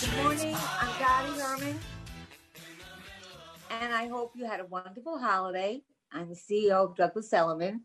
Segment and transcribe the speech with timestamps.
[0.00, 0.54] Good morning.
[0.54, 1.78] I'm Dottie Herman.
[3.70, 5.82] And I hope you had a wonderful holiday.
[6.12, 7.82] I'm the CEO of Douglas Elliman.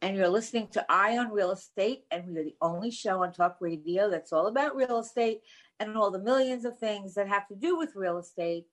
[0.00, 2.04] And you're listening to Eye on Real Estate.
[2.10, 5.40] And we are the only show on talk radio that's all about real estate
[5.80, 8.66] and all the millions of things that have to do with real estate,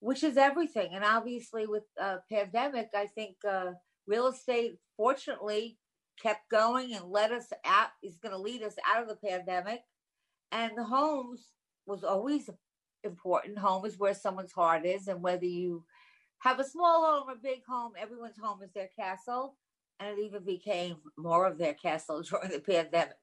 [0.00, 0.90] which is everything.
[0.94, 3.72] And obviously, with uh, pandemic, I think uh,
[4.06, 5.77] real estate, fortunately,
[6.22, 9.80] kept going and led us out, is going to lead us out of the pandemic.
[10.52, 11.52] And the homes
[11.86, 12.48] was always
[13.04, 13.58] important.
[13.58, 15.08] Home is where someone's heart is.
[15.08, 15.84] And whether you
[16.40, 19.56] have a small home or a big home, everyone's home is their castle.
[20.00, 23.16] And it even became more of their castle during the pandemic.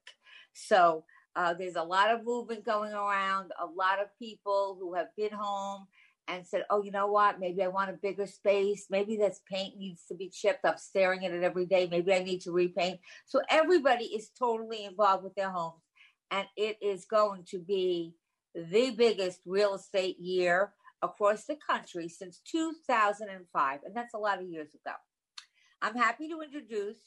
[0.52, 5.08] So uh, there's a lot of movement going around, a lot of people who have
[5.16, 5.86] been home
[6.28, 7.38] and said, oh, you know what?
[7.38, 8.86] Maybe I want a bigger space.
[8.90, 10.64] Maybe this paint needs to be chipped.
[10.64, 11.88] I'm staring at it every day.
[11.90, 13.00] Maybe I need to repaint.
[13.26, 15.82] So everybody is totally involved with their homes.
[16.30, 18.14] And it is going to be
[18.54, 23.80] the biggest real estate year across the country since 2005.
[23.84, 24.94] And that's a lot of years ago.
[25.80, 26.98] I'm happy to introduce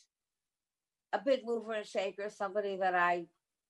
[1.11, 3.25] a big mover and shaker, somebody that I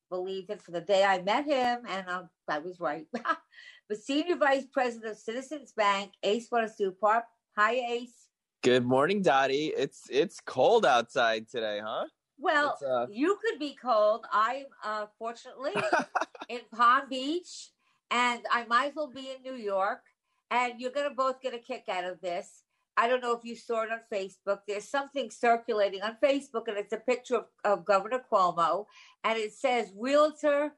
[0.09, 3.05] believed in for the day I met him, and I, I was right.
[3.89, 7.25] the Senior Vice President of Citizens Bank, Ace Park.
[7.57, 8.27] Hi, Ace.
[8.61, 9.67] Good morning, Dottie.
[9.67, 12.05] It's it's cold outside today, huh?
[12.37, 13.07] Well, uh...
[13.09, 14.25] you could be cold.
[14.31, 15.73] I'm uh, fortunately
[16.49, 17.69] in Palm Beach,
[18.11, 20.01] and I might as well be in New York.
[20.51, 22.63] And you're going to both get a kick out of this.
[22.99, 24.59] I don't know if you saw it on Facebook.
[24.67, 28.87] There's something circulating on Facebook, and it's a picture of, of Governor Cuomo,
[29.23, 30.73] and it says "Realtor,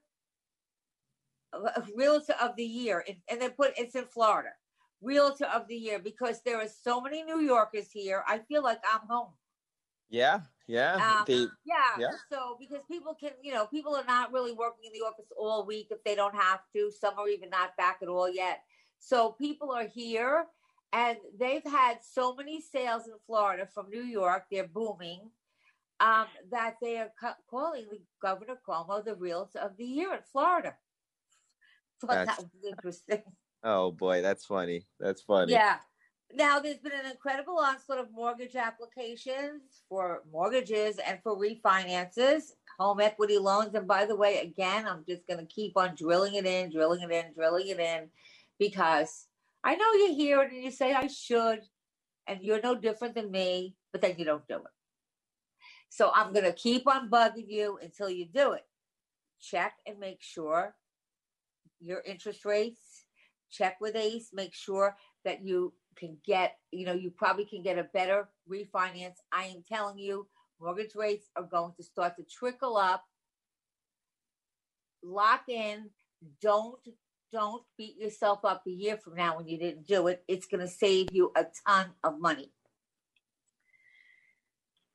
[1.96, 4.50] Realtor of the Year," and they put it's in Florida,
[5.02, 8.24] Realtor of the Year, because there are so many New Yorkers here.
[8.28, 9.32] I feel like I'm home.
[10.12, 12.12] Yeah, yeah, um, they, yeah, yeah.
[12.32, 15.66] So because people can, you know, people are not really working in the office all
[15.66, 16.92] week if they don't have to.
[16.92, 18.62] Some are even not back at all yet.
[19.00, 20.46] So people are here
[20.94, 25.30] and they've had so many sales in Florida from New York, they're booming,
[26.02, 27.86] um, that they are cu- calling
[28.22, 30.76] Governor Cuomo the realtor of the year in Florida.
[32.02, 33.24] Thought that's, that was interesting.
[33.64, 34.88] Oh boy, that's funny.
[35.00, 35.54] That's funny.
[35.54, 35.78] Yeah.
[36.34, 43.02] Now there's been an incredible onslaught of mortgage applications for mortgages and for refinances, home
[43.02, 43.76] equity loans.
[43.76, 47.02] And by the way, again, I'm just going to keep on drilling it in, drilling
[47.02, 48.08] it in, drilling it in,
[48.58, 49.28] because
[49.64, 51.62] I know you hear it and you say, I should,
[52.28, 54.72] and you're no different than me, but then you don't do it.
[55.90, 58.66] So I'm going to keep on bugging you until you do it.
[59.42, 60.76] Check and make sure
[61.80, 63.06] your interest rates,
[63.52, 64.96] check with ACE, make sure
[65.26, 69.18] that you can get, you know, you probably can get a better refinance.
[69.32, 70.28] I am telling you,
[70.60, 73.04] mortgage rates are going to start to trickle up.
[75.04, 75.90] Lock in.
[76.42, 76.80] Don't
[77.32, 80.24] don't beat yourself up a year from now when you didn't do it.
[80.28, 82.52] It's going to save you a ton of money.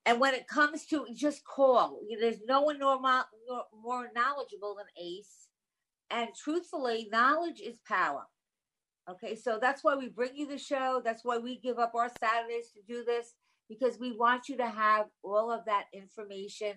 [0.04, 5.48] And when it comes to just call, there's no one more knowledgeable than Ace.
[6.10, 8.26] And truthfully, knowledge is power.
[9.10, 11.02] Okay, so that's why we bring you the show.
[11.04, 13.34] That's why we give up our Saturdays to do this
[13.68, 16.74] because we want you to have all of that information.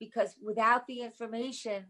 [0.00, 1.86] Because without the information,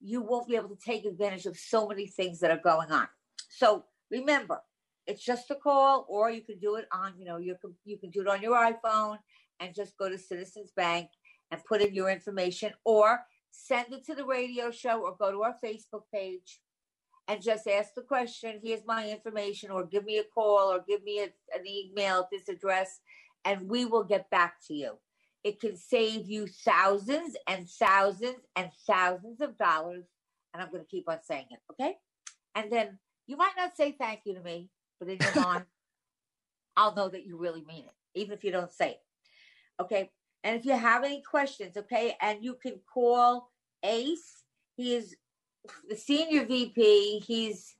[0.00, 3.06] you won't be able to take advantage of so many things that are going on.
[3.48, 4.60] So remember,
[5.06, 7.98] it's just a call, or you can do it on, you know, you can you
[7.98, 9.18] can do it on your iPhone
[9.58, 11.08] and just go to Citizens Bank
[11.50, 13.20] and put in your information, or
[13.50, 16.60] send it to the radio show, or go to our Facebook page
[17.26, 18.60] and just ask the question.
[18.62, 21.24] Here's my information, or give me a call, or give me a,
[21.56, 23.00] an email at this address,
[23.44, 24.98] and we will get back to you.
[25.42, 30.04] It can save you thousands and thousands and thousands of dollars.
[30.52, 31.58] And I'm going to keep on saying it.
[31.72, 31.96] Okay.
[32.54, 35.64] And then you might not say thank you to me, but in your mind,
[36.76, 39.00] I'll know that you really mean it, even if you don't say it.
[39.80, 40.10] Okay.
[40.42, 43.50] And if you have any questions, okay, and you can call
[43.82, 44.42] Ace.
[44.76, 45.14] He is
[45.88, 47.20] the senior VP.
[47.20, 47.74] He's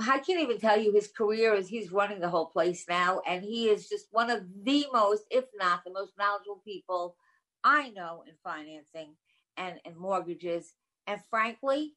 [0.00, 3.42] I can't even tell you his career is he's running the whole place now, and
[3.42, 7.16] he is just one of the most, if not the most knowledgeable people
[7.62, 9.14] I know in financing
[9.56, 10.74] and, in mortgages.
[11.06, 11.94] And frankly,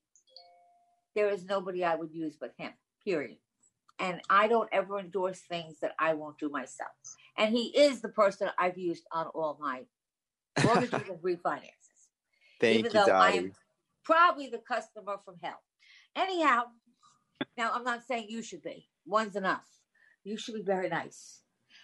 [1.16, 2.72] there is nobody I would use but him,
[3.04, 3.38] period.
[4.00, 6.92] And I don't ever endorse things that I won't do myself.
[7.38, 9.82] And he is the person I've used on all my
[10.64, 11.72] mortgages and refinances.
[12.60, 13.52] Thank even you, though I am
[14.04, 15.60] probably the customer from hell.
[16.16, 16.66] Anyhow,
[17.58, 18.88] now I'm not saying you should be.
[19.06, 19.66] One's enough.
[20.24, 21.42] You should be very nice.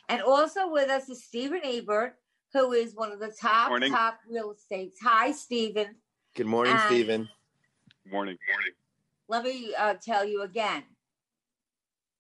[0.10, 2.16] And also with us is Stephen Ebert,
[2.54, 3.92] who is one of the top Morning.
[3.92, 5.00] top real estates.
[5.02, 5.96] Hi, Stephen.
[6.36, 7.30] Good morning, And- Stephen.
[8.12, 8.38] Morning.
[8.52, 8.74] Morning.
[9.30, 10.84] Let me uh, tell you again.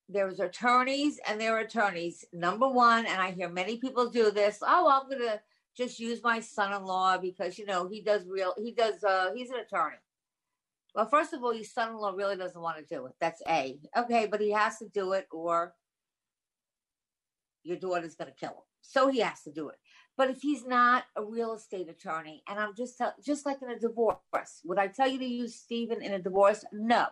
[0.07, 2.23] There's attorneys and there are attorneys.
[2.31, 4.59] Number one, and I hear many people do this.
[4.61, 5.41] Oh, I'm gonna
[5.75, 8.53] just use my son-in-law because you know he does real.
[8.57, 9.03] He does.
[9.03, 9.95] Uh, he's an attorney.
[10.93, 13.13] Well, first of all, your son-in-law really doesn't want to do it.
[13.19, 15.73] That's a okay, but he has to do it, or
[17.63, 18.63] your daughter's gonna kill him.
[18.81, 19.77] So he has to do it.
[20.15, 23.71] But if he's not a real estate attorney, and I'm just tell, just like in
[23.71, 24.19] a divorce,
[24.63, 26.63] would I tell you to use Stephen in a divorce?
[26.71, 27.07] No.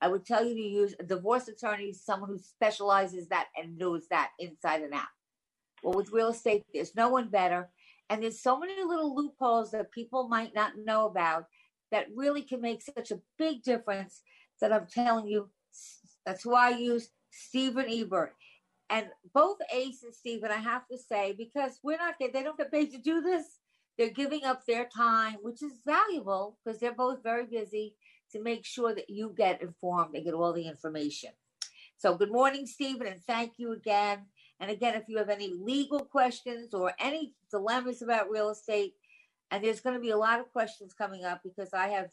[0.00, 4.06] I would tell you to use a divorce attorney, someone who specializes that and knows
[4.08, 5.08] that inside and out.
[5.82, 7.70] Well, with real estate, there's no one better.
[8.08, 11.46] And there's so many little loopholes that people might not know about
[11.92, 14.22] that really can make such a big difference
[14.60, 15.50] that I'm telling you.
[16.24, 18.34] That's why I use Stephen Ebert.
[18.88, 22.72] And both Ace and Stephen, I have to say, because we're not they don't get
[22.72, 23.44] paid to do this.
[23.98, 27.96] They're giving up their time, which is valuable because they're both very busy
[28.32, 31.30] to make sure that you get informed and get all the information.
[31.96, 34.26] So, good morning, Stephen, and thank you again.
[34.60, 38.94] And again, if you have any legal questions or any dilemmas about real estate,
[39.50, 42.10] and there's going to be a lot of questions coming up because I have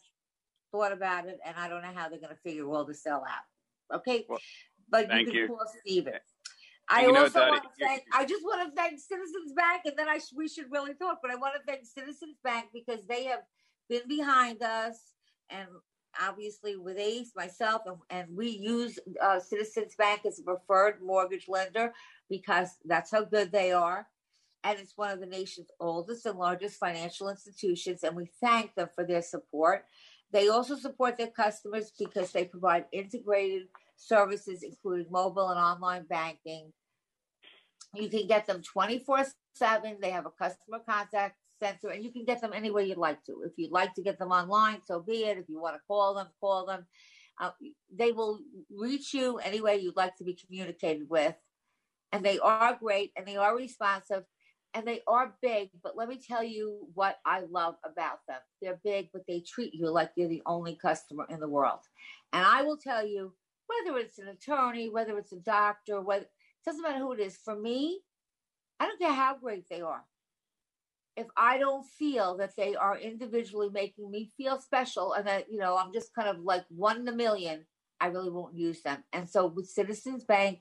[0.71, 3.23] thought about it and I don't know how they're going to figure all this all
[3.23, 3.97] out.
[3.97, 4.39] Okay, Well,
[4.89, 5.47] but you thank can you.
[5.47, 6.13] call Stephen.
[6.13, 6.21] And
[6.89, 8.03] I you know, also Dottie, want to thank.
[8.13, 11.19] I just want to thank Citizens Bank, and then I sh- we should really talk.
[11.21, 13.39] But I want to thank Citizens Bank because they have
[13.89, 15.13] been behind us,
[15.49, 15.67] and
[16.21, 21.45] obviously with Ace, myself, and, and we use uh, Citizens Bank as a preferred mortgage
[21.47, 21.93] lender
[22.29, 24.07] because that's how good they are.
[24.63, 28.87] And it's one of the nation's oldest and largest financial institutions, and we thank them
[28.95, 29.85] for their support.
[30.31, 36.71] They also support their customers because they provide integrated services, including mobile and online banking.
[37.93, 39.25] You can get them 24
[39.55, 39.97] 7.
[40.01, 43.23] They have a customer contact center, and you can get them any way you'd like
[43.25, 43.43] to.
[43.45, 45.37] If you'd like to get them online, so be it.
[45.37, 46.85] If you want to call them, call them.
[47.39, 47.51] Uh,
[47.93, 48.39] they will
[48.71, 51.35] reach you any way you'd like to be communicated with.
[52.11, 54.23] And they are great and they are responsive
[54.73, 55.69] and they are big.
[55.83, 58.39] But let me tell you what I love about them.
[58.61, 61.81] They're big, but they treat you like you're the only customer in the world.
[62.31, 63.33] And I will tell you,
[63.67, 66.31] whether it's an attorney, whether it's a doctor, whether it
[66.65, 67.37] doesn't matter who it is.
[67.37, 68.01] For me,
[68.79, 70.03] I don't care how great they are.
[71.15, 75.59] If I don't feel that they are individually making me feel special and that, you
[75.59, 77.65] know, I'm just kind of like one in a million,
[78.01, 79.03] I really won't use them.
[79.13, 80.59] And so with Citizens Bank,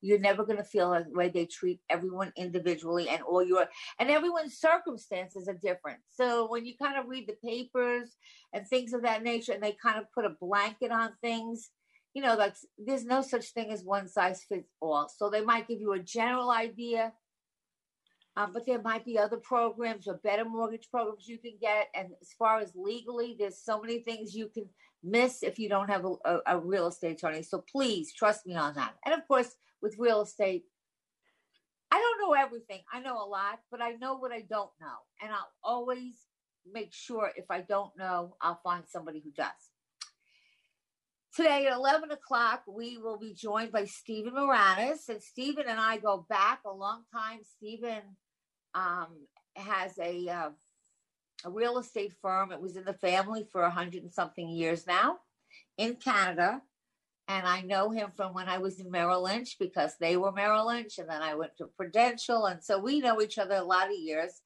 [0.00, 3.66] you're never going to feel the way they treat everyone individually and all your
[3.98, 5.98] and everyone's circumstances are different.
[6.10, 8.16] So when you kind of read the papers
[8.52, 11.70] and things of that nature and they kind of put a blanket on things,
[12.14, 15.08] you know, like there's no such thing as one size fits all.
[15.14, 17.12] So they might give you a general idea,
[18.36, 21.88] um, but there might be other programs or better mortgage programs you can get.
[21.94, 24.68] And as far as legally, there's so many things you can
[25.02, 27.42] miss if you don't have a, a, a real estate attorney.
[27.42, 28.94] So please trust me on that.
[29.04, 30.64] And of course, with real estate,
[31.90, 32.80] I don't know everything.
[32.92, 34.98] I know a lot, but I know what I don't know.
[35.22, 36.14] And I'll always
[36.72, 39.50] make sure if I don't know, I'll find somebody who does.
[41.34, 45.08] Today at 11 o'clock, we will be joined by Stephen Moranis.
[45.08, 47.40] And Stephen and I go back a long time.
[47.56, 48.00] Stephen
[48.74, 49.08] um,
[49.54, 50.50] has a, uh,
[51.44, 52.52] a real estate firm.
[52.52, 55.18] It was in the family for a hundred and something years now
[55.76, 56.62] in Canada.
[57.28, 60.68] And I know him from when I was in Merrill Lynch because they were Merrill
[60.68, 60.98] Lynch.
[60.98, 62.46] And then I went to Prudential.
[62.46, 64.40] And so we know each other a lot of years.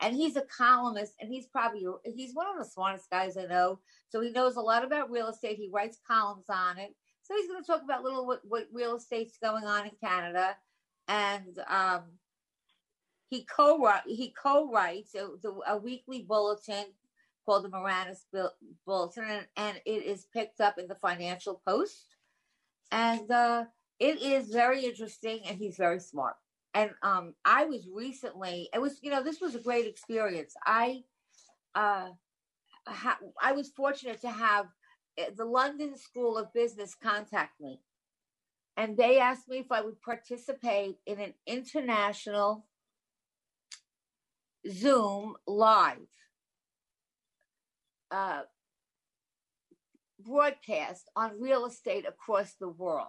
[0.00, 3.80] And he's a columnist and he's probably, he's one of the smartest guys I know.
[4.08, 5.58] So he knows a lot about real estate.
[5.58, 6.94] He writes columns on it.
[7.22, 10.56] So he's going to talk about little what, what real estate's going on in Canada.
[11.08, 12.02] And um,
[13.32, 15.28] he co he co-writes a,
[15.66, 16.84] a, weekly bulletin
[17.46, 18.20] called the Moranis
[18.86, 22.11] Bulletin, and, and, it is picked up in the Financial Post,
[22.92, 23.64] and uh,
[23.98, 26.34] it is very interesting, and he's very smart.
[26.74, 30.54] And um, I was recently, it was you know this was a great experience.
[30.64, 31.02] I
[31.74, 32.10] uh,
[32.86, 34.66] ha- I was fortunate to have
[35.18, 37.80] eh, the London School of Business contact me,
[38.76, 42.66] and they asked me if I would participate in an international
[44.70, 45.98] Zoom live
[48.12, 48.42] uh,
[50.24, 53.08] broadcast on real estate across the world.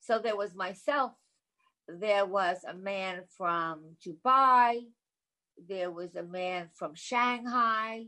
[0.00, 1.12] So there was myself,
[1.88, 4.80] there was a man from Dubai,
[5.68, 8.06] there was a man from Shanghai,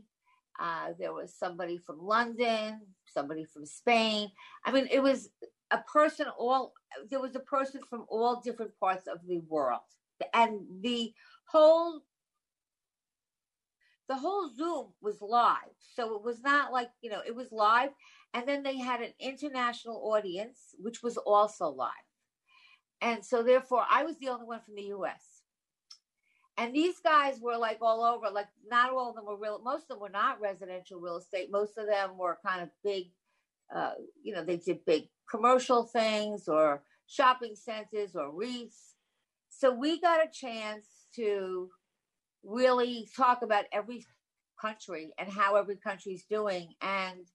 [0.59, 4.29] uh, there was somebody from London, somebody from Spain.
[4.65, 5.29] I mean, it was
[5.71, 6.73] a person all
[7.09, 9.79] there was a person from all different parts of the world,
[10.33, 11.13] and the
[11.45, 12.01] whole
[14.11, 15.75] the whole Zoom was live.
[15.95, 17.91] So it was not like, you know, it was live.
[18.33, 21.89] And then they had an international audience, which was also live.
[23.01, 25.41] And so therefore, I was the only one from the US.
[26.57, 29.83] And these guys were like all over, like not all of them were real, most
[29.83, 31.49] of them were not residential real estate.
[31.51, 33.07] Most of them were kind of big,
[33.75, 38.93] uh, you know, they did big commercial things or shopping centers or REITs.
[39.49, 40.85] So we got a chance
[41.15, 41.69] to
[42.43, 44.05] really talk about every
[44.59, 46.73] country and how every country is doing.
[46.81, 47.25] And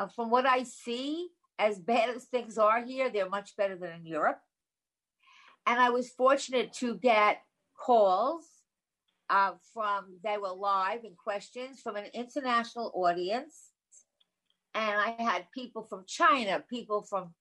[0.00, 1.28] uh, from what I see,
[1.58, 4.40] as bad as things are here, they're much better than in Europe.
[5.66, 7.42] And I was fortunate to get
[7.78, 8.46] calls
[9.28, 13.72] uh, from, they were live and questions from an international audience.
[14.74, 17.34] And I had people from China, people from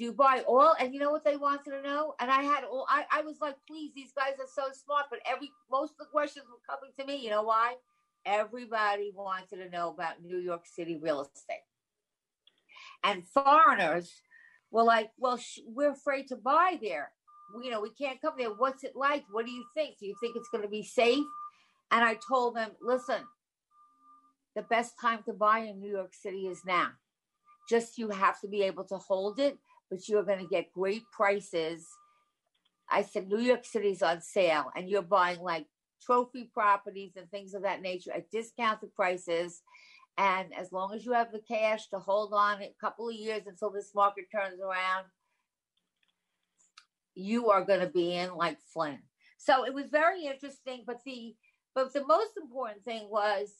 [0.00, 2.14] Dubai, all, and you know what they wanted to know?
[2.20, 5.06] And I had all, I, I was like, please, these guys are so smart.
[5.10, 7.22] But every, most of the questions were coming to me.
[7.22, 7.74] You know why?
[8.24, 11.64] Everybody wanted to know about New York City real estate.
[13.04, 14.22] And foreigners
[14.70, 17.12] were like, well, sh- we're afraid to buy there.
[17.62, 18.50] You know, we can't come there.
[18.50, 19.24] What's it like?
[19.30, 19.98] What do you think?
[19.98, 21.24] Do you think it's going to be safe?
[21.90, 23.22] And I told them, listen,
[24.54, 26.90] the best time to buy in New York City is now.
[27.68, 29.58] Just you have to be able to hold it
[29.90, 31.86] but you're going to get great prices.
[32.90, 35.66] I said, New York City's on sale, and you're buying like
[36.04, 39.62] trophy properties and things of that nature at discounted prices.
[40.18, 43.42] And as long as you have the cash to hold on a couple of years
[43.46, 45.06] until this market turns around,
[47.14, 48.98] you are going to be in like Flynn.
[49.38, 50.82] So it was very interesting.
[50.84, 51.36] But the
[51.74, 53.54] but the most important thing was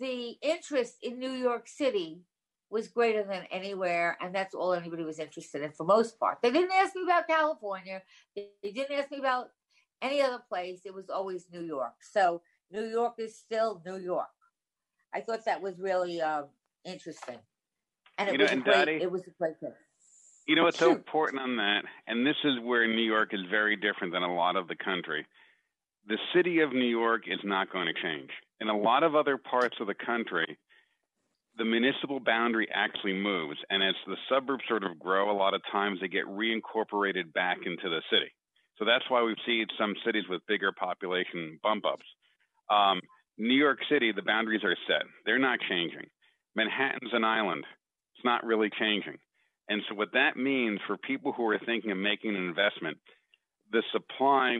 [0.00, 2.22] the interest in New York City
[2.70, 6.38] was greater than anywhere, and that's all anybody was interested in for most part.
[6.42, 8.02] They didn't ask me about California.
[8.36, 9.48] They didn't ask me about
[10.00, 10.80] any other place.
[10.84, 11.94] It was always New York.
[12.00, 14.28] So New York is still New York.
[15.14, 16.42] I thought that was really uh,
[16.84, 17.38] interesting,
[18.18, 18.74] and it you know, was a great.
[18.74, 19.72] Dottie, it was a great thing.
[20.46, 23.76] You know what's so important on that, and this is where New York is very
[23.76, 25.26] different than a lot of the country.
[26.06, 28.30] The city of New York is not going to change.
[28.60, 30.58] In a lot of other parts of the country,
[31.56, 33.58] the municipal boundary actually moves.
[33.70, 37.58] And as the suburbs sort of grow, a lot of times they get reincorporated back
[37.64, 38.30] into the city.
[38.78, 42.06] So that's why we see some cities with bigger population bump ups.
[42.68, 43.00] Um,
[43.38, 46.06] New York City, the boundaries are set, they're not changing.
[46.54, 47.64] Manhattan's an island,
[48.14, 49.18] it's not really changing.
[49.68, 52.98] And so, what that means for people who are thinking of making an investment,
[53.72, 54.58] the supply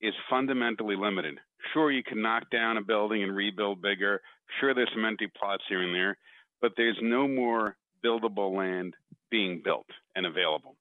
[0.00, 1.38] is fundamentally limited.
[1.72, 4.20] Sure, you can knock down a building and rebuild bigger.
[4.60, 6.16] Sure, there's some empty plots here and there
[6.60, 8.94] but there's no more buildable land
[9.30, 10.76] being built and available.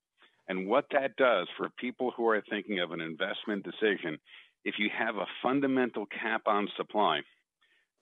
[0.47, 4.19] And what that does for people who are thinking of an investment decision,
[4.63, 7.21] if you have a fundamental cap on supply,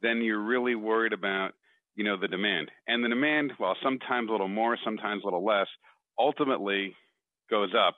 [0.03, 1.53] then you're really worried about,
[1.95, 2.69] you know, the demand.
[2.87, 5.67] And the demand, well, sometimes a little more, sometimes a little less,
[6.19, 6.95] ultimately
[7.49, 7.95] goes up.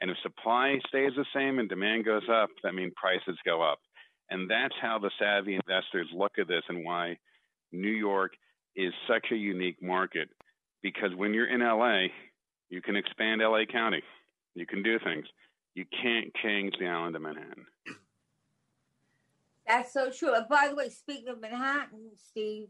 [0.00, 3.78] And if supply stays the same and demand goes up, that means prices go up.
[4.30, 7.16] And that's how the savvy investors look at this and why
[7.72, 8.32] New York
[8.76, 10.28] is such a unique market
[10.84, 12.08] because when you're in LA,
[12.68, 14.02] you can expand LA County.
[14.54, 15.26] You can do things.
[15.74, 17.66] You can't change the island of Manhattan.
[19.66, 20.34] That's so true.
[20.34, 22.68] And by the way, speaking of Manhattan, Steve,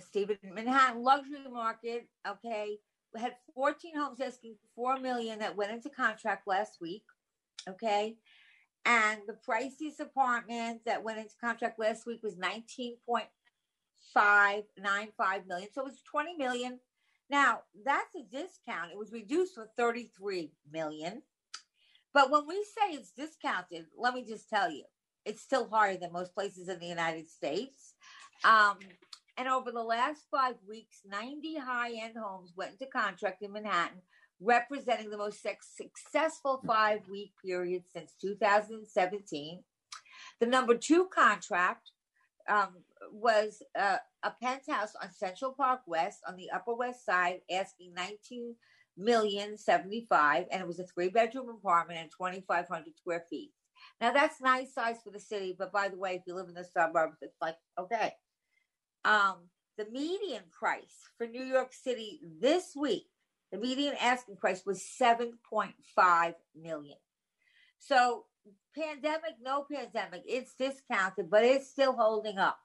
[0.00, 2.78] Stephen, Manhattan luxury market, okay,
[3.14, 7.04] we had 14 homes asking 4 million that went into contract last week,
[7.68, 8.16] okay?
[8.84, 13.22] And the priciest apartment that went into contract last week was 19.5
[14.14, 15.68] five nine five million.
[15.72, 16.80] So it was 20 million.
[17.30, 18.92] Now that's a discount.
[18.92, 21.22] It was reduced to 33 million.
[22.14, 24.84] But when we say it's discounted, let me just tell you,
[25.28, 27.94] it's still higher than most places in the United States.
[28.44, 28.78] Um,
[29.36, 33.98] and over the last five weeks, 90 high end homes went into contract in Manhattan,
[34.40, 35.44] representing the most
[35.76, 39.62] successful five week period since 2017.
[40.40, 41.90] The number two contract
[42.48, 42.76] um,
[43.12, 48.54] was uh, a penthouse on Central Park West on the Upper West Side, asking 19
[48.96, 53.52] million 75, and it was a three bedroom apartment and 2,500 square feet.
[54.00, 56.54] Now that's nice size for the city, but by the way, if you live in
[56.54, 58.12] the suburbs, it's like okay.
[59.04, 59.36] Um,
[59.76, 63.06] the median price for New York City this week,
[63.52, 66.96] the median asking price was 7.5 million.
[67.78, 68.24] So
[68.76, 72.58] pandemic, no pandemic, it's discounted, but it's still holding up.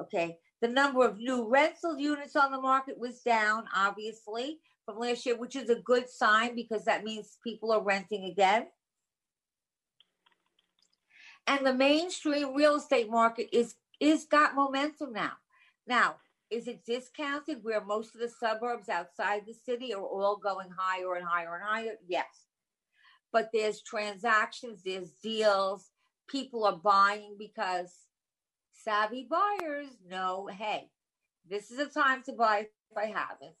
[0.00, 0.38] Okay.
[0.60, 5.36] The number of new rental units on the market was down, obviously, from last year,
[5.36, 8.66] which is a good sign because that means people are renting again.
[11.46, 15.32] And the mainstream real estate market is is got momentum now.
[15.86, 16.16] Now,
[16.50, 21.14] is it discounted where most of the suburbs outside the city are all going higher
[21.14, 21.96] and higher and higher?
[22.08, 22.46] Yes
[23.32, 25.90] but there's transactions, there's deals.
[26.28, 27.92] People are buying because
[28.72, 30.90] savvy buyers know, hey,
[31.48, 33.54] this is a time to buy if I haven't.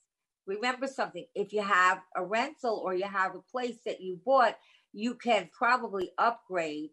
[0.46, 4.56] Remember something if you have a rental or you have a place that you bought,
[4.92, 6.90] you can probably upgrade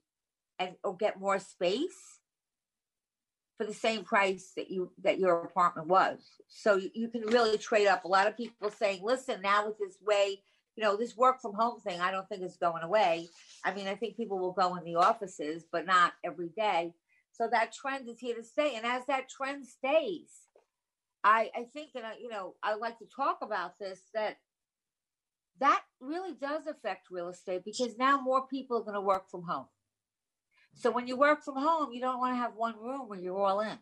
[0.60, 2.20] and or get more space
[3.58, 6.20] for the same price that you that your apartment was.
[6.48, 8.06] So you, you can really trade up.
[8.06, 10.42] A lot of people saying, listen, now with this way
[10.78, 13.28] you know, this work from home thing, I don't think is going away.
[13.66, 16.94] I mean, I think people will go in the offices, but not every day.
[17.32, 18.76] So that trend is here to stay.
[18.76, 20.30] And as that trend stays,
[21.24, 24.38] I, I think that, you know, I like to talk about this that
[25.60, 29.42] that really does affect real estate because now more people are going to work from
[29.42, 29.66] home.
[30.78, 33.40] So when you work from home, you don't want to have one room where you're
[33.40, 33.78] all in.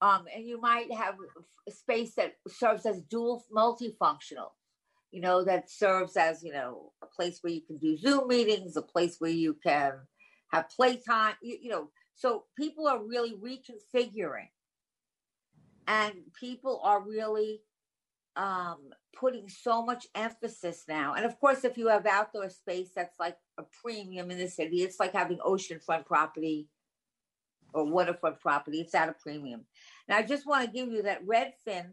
[0.00, 1.16] Um, and you might have
[1.66, 4.50] a space that serves as dual multifunctional
[5.10, 8.76] you know, that serves as, you know, a place where you can do Zoom meetings,
[8.76, 9.94] a place where you can
[10.52, 11.90] have playtime, you, you know.
[12.14, 14.48] So people are really reconfiguring
[15.86, 17.62] and people are really
[18.36, 21.14] um, putting so much emphasis now.
[21.14, 24.82] And of course, if you have outdoor space, that's like a premium in the city.
[24.82, 26.68] It's like having oceanfront property
[27.74, 28.80] or waterfront property.
[28.80, 29.64] It's at a premium.
[30.08, 31.90] Now, I just want to give you that Redfin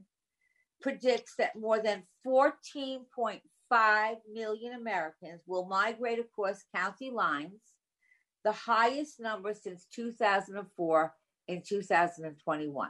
[0.82, 3.42] predicts that more than 14.5
[4.32, 7.62] million Americans will migrate across county lines,
[8.44, 11.14] the highest number since 2004
[11.48, 12.90] in 2021.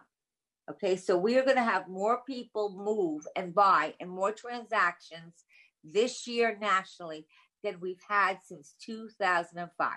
[0.70, 5.46] Okay, so we are going to have more people move and buy and more transactions
[5.84, 7.28] this year nationally
[7.64, 9.92] than we've had since 2005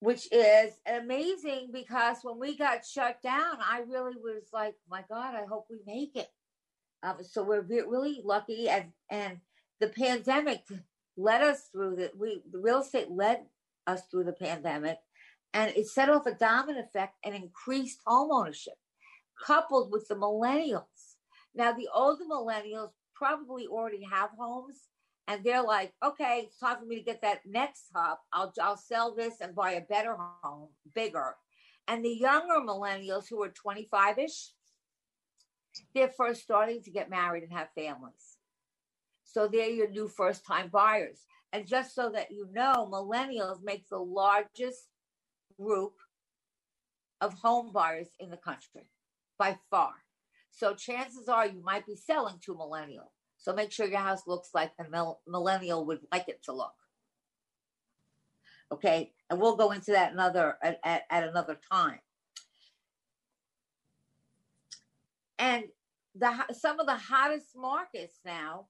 [0.00, 5.34] which is amazing because when we got shut down, I really was like, my God,
[5.34, 6.28] I hope we make it.
[7.02, 9.38] Um, so we're really lucky, and and
[9.80, 10.62] the pandemic
[11.16, 13.40] led us through the we the real estate led
[13.86, 14.98] us through the pandemic,
[15.56, 18.74] and it set off a domino effect and increased home ownership,
[19.42, 21.14] coupled with the millennials.
[21.54, 24.76] Now the older millennials probably already have homes
[25.26, 28.18] and they're like, okay, it's time for me to get that next hub.
[28.34, 31.36] I'll I'll sell this and buy a better home, bigger.
[31.88, 34.50] And the younger millennials who are 25ish,
[35.94, 38.36] they're first starting to get married and have families.
[39.24, 41.24] So they're your new first time buyers.
[41.54, 44.88] And just so that you know, millennials make the largest
[45.60, 45.94] group
[47.20, 48.88] of home buyers in the country
[49.38, 49.92] by far.
[50.50, 53.12] So chances are you might be selling to a millennial.
[53.38, 54.84] So make sure your house looks like a
[55.26, 56.72] millennial would like it to look.
[58.72, 62.00] Okay, and we'll go into that another at, at, at another time.
[65.38, 65.64] And
[66.14, 68.66] the some of the hottest markets now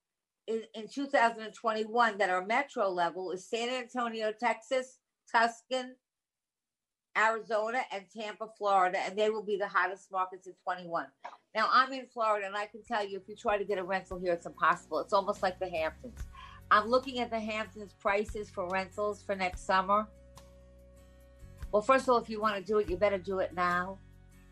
[0.47, 4.99] in, in 2021 that are metro level is San Antonio, Texas,
[5.31, 5.95] Tucson,
[7.17, 11.07] Arizona, and Tampa, Florida, and they will be the hottest markets in 21.
[11.55, 13.83] Now, I'm in Florida, and I can tell you if you try to get a
[13.83, 14.99] rental here, it's impossible.
[15.01, 16.21] It's almost like the Hamptons.
[16.71, 20.07] I'm looking at the Hamptons prices for rentals for next summer.
[21.73, 23.99] Well, first of all, if you want to do it, you better do it now.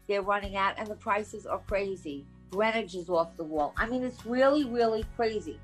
[0.07, 2.27] They're running out, and the prices are crazy.
[2.51, 3.75] Greenwich is off the wall.
[3.77, 5.59] I mean, it's really, really crazy.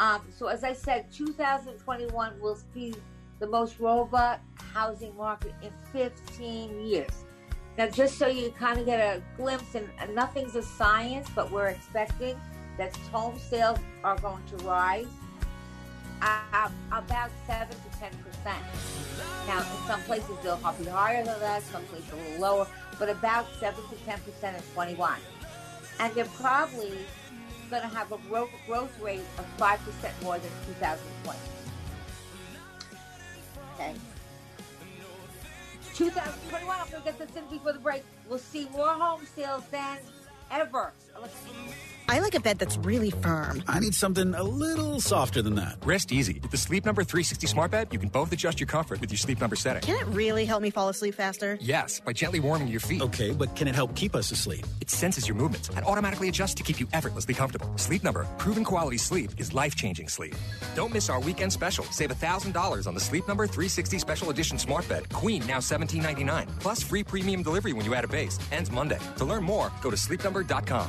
[0.00, 2.94] Um, so, as I said, 2021 will be
[3.38, 4.40] the most robust
[4.72, 7.24] housing market in 15 years.
[7.76, 11.68] Now, just so you kind of get a glimpse, and, nothing's a science, but we're
[11.68, 12.36] expecting
[12.76, 15.06] that home sales are going to rise
[16.20, 18.64] uh, about 7 to 10 percent.
[19.46, 22.66] Now, in some places they'll probably be higher than that, some places a little lower,
[22.98, 25.14] but about 7 to 10 percent in 21.
[26.00, 26.98] And they're probably
[27.70, 31.57] going to have a growth, growth rate of 5 percent more than 2020.
[33.78, 33.94] Okay.
[35.94, 38.02] 2021, I'm going to get this in before the break.
[38.28, 39.98] We'll see more home sales than
[40.50, 40.92] ever.
[42.08, 43.62] I like a bed that's really firm.
[43.68, 45.76] I need something a little softer than that.
[45.84, 46.38] Rest easy.
[46.40, 49.18] With the Sleep Number 360 smart bed, you can both adjust your comfort with your
[49.18, 49.82] sleep number setting.
[49.82, 51.58] Can it really help me fall asleep faster?
[51.60, 53.02] Yes, by gently warming your feet.
[53.02, 54.64] Okay, but can it help keep us asleep?
[54.80, 57.70] It senses your movements and automatically adjusts to keep you effortlessly comfortable.
[57.76, 60.34] Sleep Number, proven quality sleep is life-changing sleep.
[60.74, 61.84] Don't miss our weekend special.
[61.90, 65.06] Save $1,000 on the Sleep Number 360 Special Edition smart bed.
[65.12, 66.58] Queen now $17.99.
[66.60, 68.38] Plus free premium delivery when you add a base.
[68.50, 68.98] Ends Monday.
[69.16, 70.88] To learn more, go to sleepnumber.com.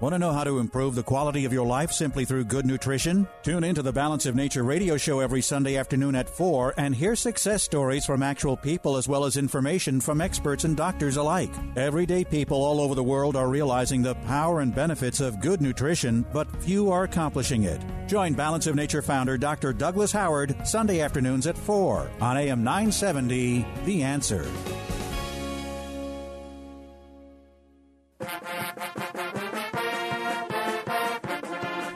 [0.00, 3.26] Want to know how to improve the quality of your life simply through good nutrition?
[3.42, 7.16] Tune into the Balance of Nature radio show every Sunday afternoon at 4 and hear
[7.16, 11.50] success stories from actual people as well as information from experts and doctors alike.
[11.74, 16.24] Everyday people all over the world are realizing the power and benefits of good nutrition,
[16.32, 17.82] but few are accomplishing it.
[18.06, 19.72] Join Balance of Nature founder Dr.
[19.72, 24.46] Douglas Howard Sunday afternoons at 4 on AM 970 The Answer.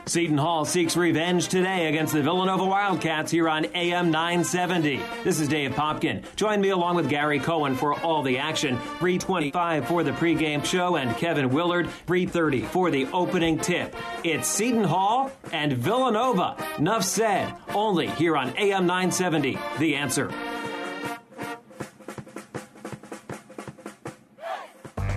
[0.05, 5.01] Seton Hall seeks revenge today against the Villanova Wildcats here on AM 970.
[5.23, 6.23] This is Dave Popkin.
[6.35, 8.77] Join me along with Gary Cohen for all the action.
[8.99, 11.89] 325 for the pregame show and Kevin Willard.
[12.07, 13.95] 330 for the opening tip.
[14.25, 16.57] It's Seton Hall and Villanova.
[16.79, 17.53] Nuff said.
[17.69, 19.57] Only here on AM 970.
[19.79, 20.31] The answer.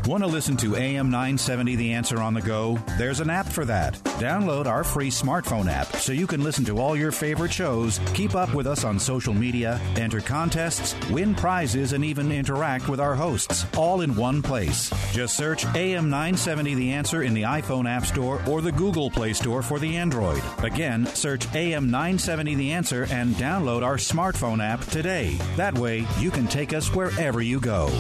[0.07, 2.79] Want to listen to AM 970 The Answer on the go?
[2.97, 3.95] There's an app for that.
[4.21, 8.37] Download our free smartphone app so you can listen to all your favorite shows, keep
[8.37, 13.17] up with us on social media, enter contests, win prizes, and even interact with our
[13.17, 14.93] hosts, all in one place.
[15.11, 19.33] Just search AM 970 The Answer in the iPhone App Store or the Google Play
[19.33, 20.43] Store for the Android.
[20.59, 25.37] Again, search AM 970 The Answer and download our smartphone app today.
[25.57, 27.91] That way, you can take us wherever you go.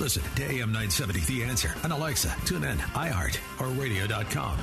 [0.00, 4.58] Listen to AM 970 The Answer on Alexa, TuneIn, iHeart, or radio.com.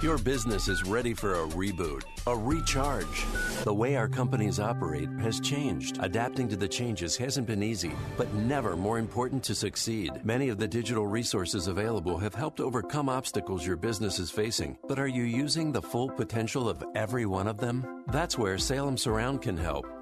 [0.00, 3.26] Your business is ready for a reboot, a recharge.
[3.64, 5.98] The way our companies operate has changed.
[6.00, 10.12] Adapting to the changes hasn't been easy, but never more important to succeed.
[10.24, 15.00] Many of the digital resources available have helped overcome obstacles your business is facing, but
[15.00, 18.04] are you using the full potential of every one of them?
[18.12, 19.97] That's where Salem Surround can help.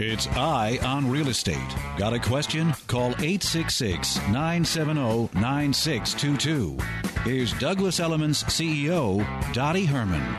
[0.00, 1.56] It's Eye on Real Estate.
[1.96, 2.72] Got a question?
[2.86, 6.78] Call 866 970 9622.
[7.24, 10.36] Here's Douglas Elliman's CEO, Dottie Herman.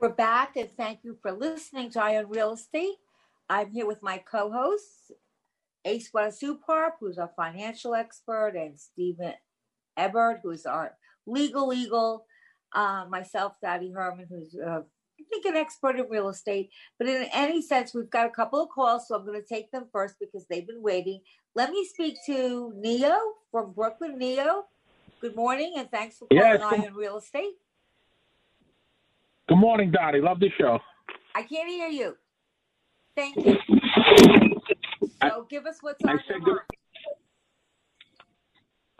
[0.00, 2.96] We're back, and thank you for listening to Eye on Real Estate.
[3.50, 5.10] I'm here with my co hosts,
[5.84, 9.34] Ace Supar, who's our financial expert, and Stephen
[9.96, 10.96] Ebert, who's our
[11.26, 12.26] legal eagle,
[12.74, 14.80] uh, myself, Dottie Herman, who's uh,
[15.18, 16.70] I think an expert in real estate.
[16.98, 19.70] But in any sense, we've got a couple of calls, so I'm going to take
[19.70, 21.20] them first because they've been waiting.
[21.54, 23.16] Let me speak to Neo
[23.50, 24.18] from Brooklyn.
[24.18, 24.64] Neo,
[25.20, 27.54] good morning, and thanks for calling Yes, good- on Real Estate.
[29.48, 30.20] Good morning, Dottie.
[30.20, 30.78] Love the show.
[31.34, 32.16] I can't hear you.
[33.14, 33.58] Thank you.
[35.22, 36.60] So give us what's I on said your good-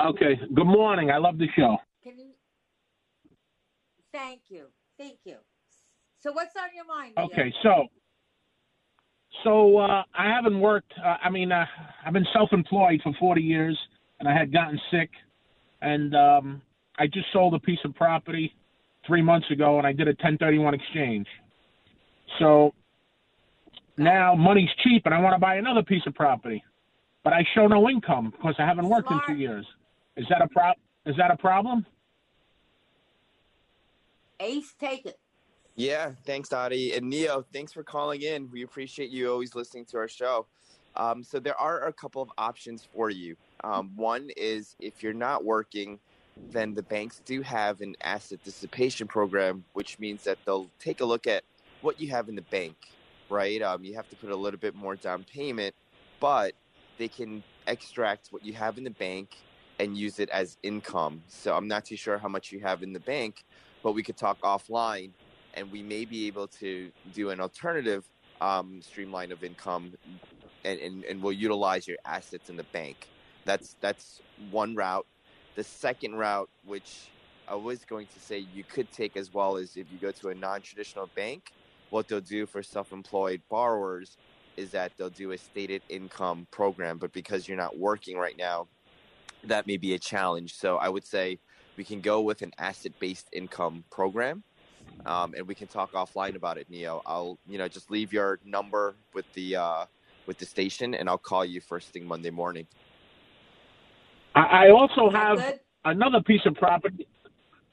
[0.01, 0.39] Okay.
[0.53, 1.11] Good morning.
[1.11, 1.79] I love the show.
[2.05, 2.33] Can you?
[4.13, 4.67] Thank you.
[4.99, 5.37] Thank you.
[6.19, 7.15] So what's on your mind?
[7.17, 7.53] Okay.
[7.63, 7.87] So,
[9.43, 10.93] so uh, I haven't worked.
[11.03, 11.65] Uh, I mean, uh,
[12.05, 13.79] I've been self-employed for 40 years,
[14.21, 15.09] and I had gotten sick,
[15.81, 16.63] and um,
[16.99, 18.55] I just sold a piece of property
[19.07, 21.27] three months ago, and I did a 1031 exchange.
[22.39, 22.75] So
[23.97, 26.63] now money's cheap, and I want to buy another piece of property,
[27.23, 29.65] but I show no income because I haven't worked in two years.
[30.19, 30.77] Is that a prob?
[31.07, 31.87] Is that a problem?
[34.41, 35.19] Ace, take it.
[35.77, 36.95] Yeah, thanks, Dottie.
[36.95, 38.51] And Neo, thanks for calling in.
[38.51, 40.47] We appreciate you always listening to our show.
[40.97, 43.37] Um, so there are a couple of options for you.
[43.65, 45.99] Um, one is if you're not working,
[46.51, 51.05] then the banks do have an asset dissipation program, which means that they'll take a
[51.05, 51.43] look at
[51.81, 52.77] what you have in the bank,
[53.29, 53.61] right?
[53.63, 55.75] Um, you have to put a little bit more down payment,
[56.21, 56.55] but
[56.99, 59.37] they can extract what you have in the bank
[59.79, 61.23] and use it as income.
[61.29, 63.45] So I'm not too sure how much you have in the bank,
[63.85, 65.11] but we could talk offline
[65.53, 68.03] and we may be able to do an alternative
[68.41, 69.93] um, streamline of income
[70.65, 73.09] and, and, and we'll utilize your assets in the bank.
[73.45, 74.21] That's that's
[74.51, 75.07] one route.
[75.55, 77.11] The second route, which
[77.47, 80.31] I was going to say you could take as well, is if you go to
[80.31, 81.53] a non-traditional bank.
[81.91, 84.17] What they'll do for self-employed borrowers
[84.57, 88.67] is that they'll do a stated income program, but because you're not working right now,
[89.45, 90.55] that may be a challenge.
[90.57, 91.39] So I would say
[91.77, 94.43] we can go with an asset-based income program,
[95.07, 97.03] um, and we can talk offline about it, Neo.
[97.07, 99.85] I'll you know just leave your number with the uh,
[100.27, 102.67] with the station, and I'll call you first thing Monday morning.
[104.35, 105.61] I, I also have good?
[105.85, 107.07] another piece of property.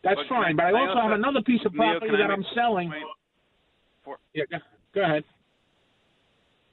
[0.03, 2.15] That's But fine, but I can I also have also- another piece of property can
[2.15, 2.91] I that I'm selling.
[4.03, 4.57] for- Yeah, go-
[4.93, 5.23] go ahead.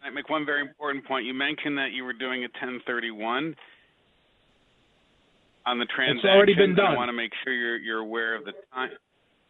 [0.02, 1.26] I make one very important point.
[1.26, 3.54] You mentioned that you were doing a 1031
[5.68, 6.30] on the transaction.
[6.30, 6.92] already been done.
[6.92, 8.90] I want to make sure you're you're aware of the time.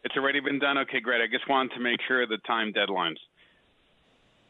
[0.03, 0.77] It's already been done.
[0.79, 1.21] Okay, great.
[1.21, 3.15] I just wanted to make sure of the time deadlines.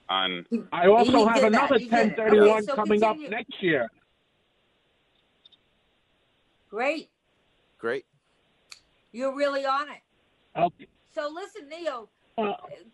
[0.09, 2.17] On I also He have another He did it.
[2.17, 3.25] 1031 Okay, so coming continue.
[3.27, 3.87] up next year.
[6.69, 7.09] Great.
[7.77, 8.05] Great.
[9.11, 10.01] You're really on it.
[10.59, 10.87] Okay.
[11.13, 12.09] So listen, Neo,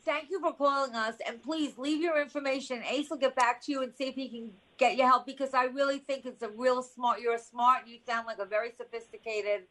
[0.04, 2.84] Thank you for calling us, and please leave your information.
[2.90, 5.54] Ace will get back to you and see if he can get you help because
[5.54, 7.22] I really think it's a real smart.
[7.22, 7.88] You're smart.
[7.88, 9.64] You sound like a very sophisticated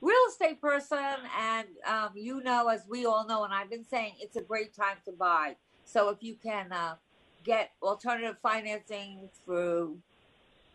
[0.00, 0.98] real estate person,
[1.38, 4.74] and um, you know, as we all know, and I've been saying, it's a great
[4.74, 5.56] time to buy.
[5.84, 6.96] So if you can uh,
[7.44, 9.98] get alternative financing through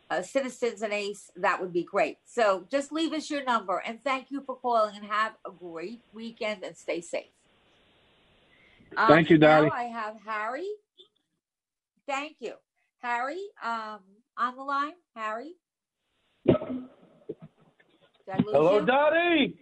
[0.09, 2.17] uh, Citizens and Ace, that would be great.
[2.25, 6.01] So just leave us your number, and thank you for calling, and have a great
[6.13, 7.36] weekend, and stay safe.
[8.95, 9.71] Um, Thank you, now Dottie.
[9.73, 10.67] I have Harry.
[12.07, 12.53] Thank you,
[12.99, 13.41] Harry.
[13.63, 13.99] Um,
[14.37, 15.53] on the line, Harry.
[16.47, 16.55] Did
[18.33, 18.85] I lose Hello, you?
[18.85, 19.59] Dottie.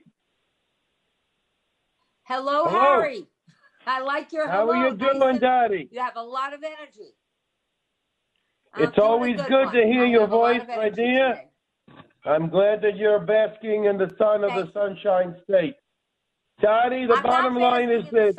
[2.24, 2.80] Hello, Hello.
[2.80, 3.28] Harry.
[3.88, 4.74] I like your How hello.
[4.74, 5.90] are you doing, and- Dottie?
[5.92, 7.16] You have a lot of energy.
[8.74, 11.30] I'm It's always good good to hear I your have a lot voice, my dear.
[11.30, 11.50] today.
[12.26, 15.76] I'm glad that you're basking in the sun of the Sunshine State.
[16.62, 18.36] Dottie, the I'm bottom not line is basking in the this.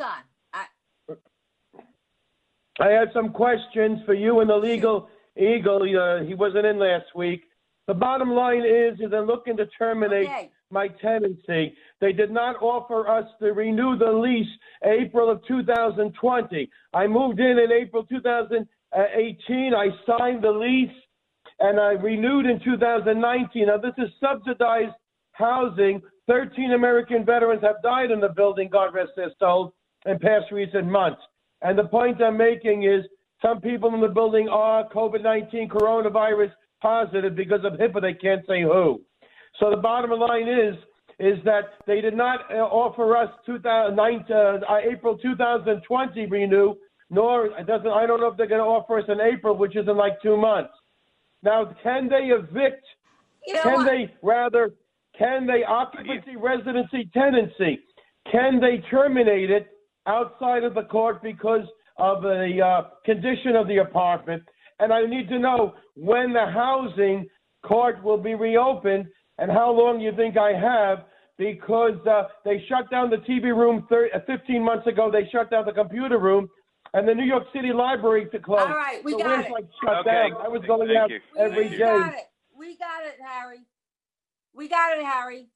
[2.79, 5.81] I, have some questions for you and the legal eagle.
[5.83, 7.43] Uh, he wasn't in last week.
[7.87, 10.51] The bottom line is, is they're looking to terminate Okay.
[10.69, 11.75] my tenancy.
[12.01, 14.47] They did not offer us to renew the lease
[14.83, 16.69] April of 2020.
[16.93, 19.73] I moved in in April 2018.
[19.73, 20.91] I signed the lease
[21.59, 23.67] and I renewed in 2019.
[23.67, 24.93] Now this is subsidized
[25.31, 26.01] housing.
[26.27, 29.71] 13 American veterans have died in the building, God rest their souls,
[30.05, 31.21] in past recent months.
[31.61, 33.03] And the point I'm making is
[33.41, 38.01] some people in the building are COVID 19 coronavirus positive because of HIPAA.
[38.01, 39.01] They can't say who.
[39.59, 40.75] So the bottom line is
[41.19, 46.75] is that they did not uh, offer us 2009, uh, April 2020 renew,
[47.09, 47.87] nor it doesn't.
[47.87, 50.21] I don't know if they're going to offer us in April, which is in like
[50.21, 50.73] two months.
[51.41, 52.85] Now, can they evict?
[53.47, 53.85] You know can what?
[53.85, 54.73] they rather?
[55.17, 57.79] Can they occupancy, residency, tenancy?
[58.31, 59.67] Can they terminate it
[60.07, 61.65] outside of the court because
[61.97, 64.43] of the uh, condition of the apartment?
[64.79, 67.27] And I need to know when the housing
[67.65, 71.05] court will be reopened and how long you think I have
[71.37, 75.11] because uh, they shut down the TV room 30, uh, 15 months ago.
[75.11, 76.49] They shut down the computer room,
[76.93, 78.59] and the New York City Library to close.
[78.61, 79.51] All right, we so got we're it.
[79.51, 80.09] like shut Okay.
[80.09, 80.41] down.
[80.43, 81.19] I was going Thank out you.
[81.37, 81.83] every we day.
[81.83, 82.25] got it.
[82.57, 83.59] We got it, Harry.
[84.55, 85.47] We got it, Harry.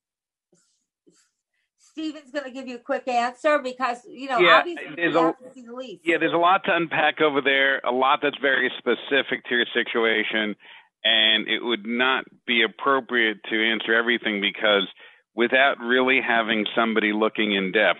[1.91, 5.19] Steven's going to give you a quick answer because, you know, Yeah, obviously there's you
[5.19, 5.99] a- have to see the.
[6.03, 9.65] Yeah, there's a lot to unpack over there, a lot that's very specific to your
[9.73, 10.55] situation,
[11.03, 14.87] and it would not be appropriate to answer everything because
[15.35, 17.99] without really having somebody looking in depth,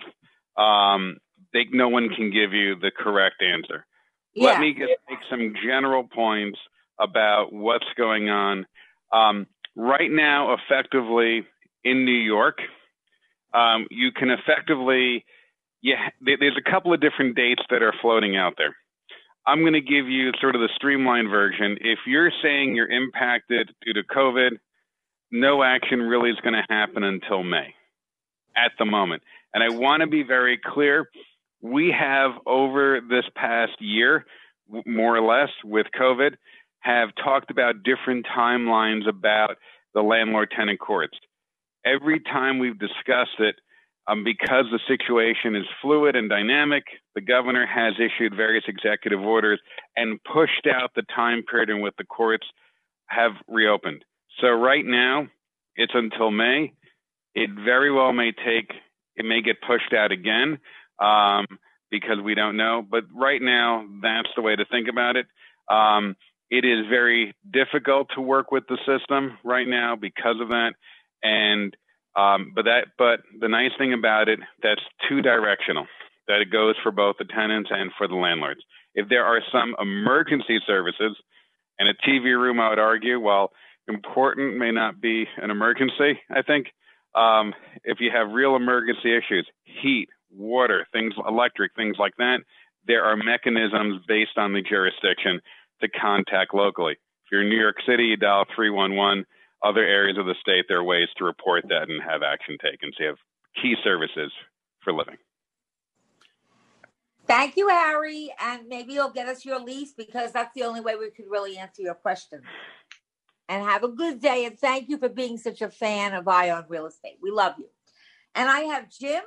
[0.56, 1.18] um,
[1.52, 3.84] they, no one can give you the correct answer.
[4.34, 4.52] Yeah.
[4.52, 6.58] Let me just make some general points
[6.98, 8.66] about what's going on.
[9.12, 11.44] Um, right now, effectively
[11.84, 12.58] in New York,
[13.54, 15.24] um, you can effectively,
[15.82, 18.76] yeah, there's a couple of different dates that are floating out there.
[19.46, 21.78] I'm going to give you sort of the streamlined version.
[21.80, 24.50] If you're saying you're impacted due to COVID,
[25.32, 27.74] no action really is going to happen until May
[28.56, 29.22] at the moment.
[29.52, 31.08] And I want to be very clear.
[31.60, 34.24] We have over this past year,
[34.86, 36.36] more or less with COVID,
[36.80, 39.56] have talked about different timelines about
[39.94, 41.16] the landlord tenant courts.
[41.84, 43.56] Every time we've discussed it,
[44.08, 49.60] um, because the situation is fluid and dynamic, the governor has issued various executive orders
[49.96, 52.46] and pushed out the time period in which the courts
[53.06, 54.04] have reopened.
[54.40, 55.28] So right now,
[55.76, 56.72] it's until May.
[57.34, 58.70] It very well may take,
[59.16, 60.58] it may get pushed out again
[60.98, 61.46] um,
[61.90, 62.84] because we don't know.
[62.88, 65.26] But right now, that's the way to think about it.
[65.70, 66.16] Um,
[66.50, 70.74] it is very difficult to work with the system right now because of that.
[71.22, 71.76] And
[72.16, 75.86] um, but that but the nice thing about it that's two directional
[76.28, 78.60] that it goes for both the tenants and for the landlords.
[78.94, 81.16] If there are some emergency services
[81.78, 83.52] and a TV room, I would argue, while
[83.88, 86.68] important may not be an emergency, I think
[87.14, 87.54] um,
[87.84, 92.40] if you have real emergency issues, heat, water, things, electric, things like that,
[92.86, 95.40] there are mechanisms based on the jurisdiction
[95.80, 96.92] to contact locally.
[96.92, 99.24] If you're in New York City, you dial 311.
[99.64, 102.90] Other areas of the state, there are ways to report that and have action taken.
[102.96, 103.18] So you have
[103.60, 104.32] key services
[104.82, 105.16] for living.
[107.28, 108.32] Thank you, Harry.
[108.40, 111.56] And maybe you'll get us your lease because that's the only way we could really
[111.56, 112.42] answer your question.
[113.48, 114.46] And have a good day.
[114.46, 117.18] And thank you for being such a fan of Eye on Real Estate.
[117.22, 117.68] We love you.
[118.34, 119.22] And I have Jim.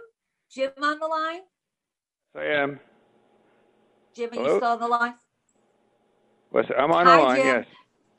[0.51, 1.41] Jim on the line.
[2.35, 2.79] I am.
[4.15, 4.49] Jim, are Hello?
[4.49, 5.13] you still on the line?
[6.49, 7.45] What's, I'm on Hi, the line, Jim.
[7.47, 7.65] yes.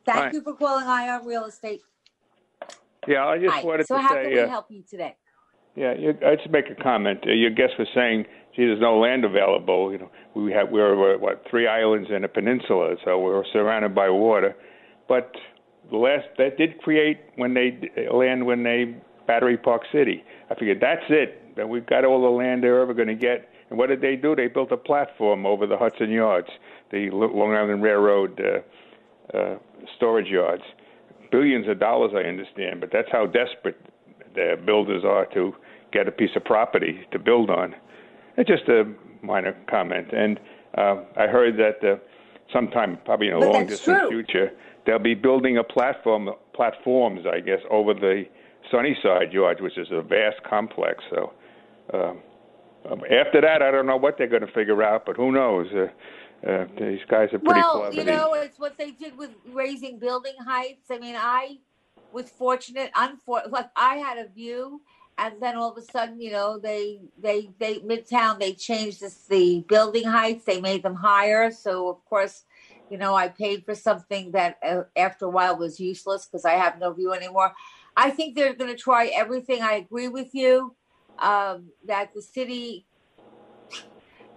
[0.05, 0.31] Thank Hi.
[0.33, 1.83] you for calling Eye on Real Estate.
[3.07, 3.62] Yeah, I just Hi.
[3.62, 4.09] wanted so to say.
[4.09, 5.16] So, how can we uh, help you today?
[5.77, 7.21] yeah, you, I just make a comment.
[7.27, 8.25] Uh, your guest was saying,
[8.57, 9.92] gee, there's no land available.
[9.92, 13.95] You know, we have we're we're what three islands and a peninsula, so we're surrounded
[13.95, 14.57] by water.
[15.09, 15.33] But
[15.90, 20.25] the last that did create when they uh, land when they Battery Park City.
[20.51, 21.57] I figured that's it.
[21.57, 23.49] That we've got all the land they're ever going to get.
[23.69, 24.37] And what did they do?
[24.37, 26.47] They built a platform over the Hudson Yards,
[26.92, 29.59] the Long Island Railroad uh, uh,
[29.97, 30.62] storage yards.
[31.30, 33.78] Billions of dollars, I understand, but that's how desperate
[34.34, 35.54] the builders are to
[35.92, 37.74] get a piece of property to build on.
[38.36, 38.84] It's just a
[39.22, 40.08] minor comment.
[40.12, 40.38] And
[40.76, 41.96] uh, I heard that uh,
[42.52, 44.08] sometime, probably in a But long distant true.
[44.10, 44.50] future,
[44.84, 48.24] they'll be building a platform, platforms, I guess, over the
[48.70, 51.02] Sunnyside George, which is a vast complex.
[51.10, 51.32] So
[51.94, 52.18] um,
[52.90, 55.66] um, after that, I don't know what they're going to figure out, but who knows?
[55.74, 55.86] Uh,
[56.46, 57.94] uh, these guys are pretty well, clever.
[57.94, 60.90] you know, it's what they did with raising building heights.
[60.90, 61.59] I mean, I
[62.12, 62.90] was fortunate.
[63.27, 64.83] Like I had a view,
[65.18, 69.27] and then all of a sudden, you know, they they they Midtown they changed this,
[69.29, 70.44] the building heights.
[70.44, 71.51] They made them higher.
[71.51, 72.44] So of course,
[72.90, 76.53] you know, I paid for something that uh, after a while was useless because I
[76.53, 77.53] have no view anymore.
[77.96, 79.62] I think they're going to try everything.
[79.62, 80.77] I agree with you
[81.18, 82.87] um, that the city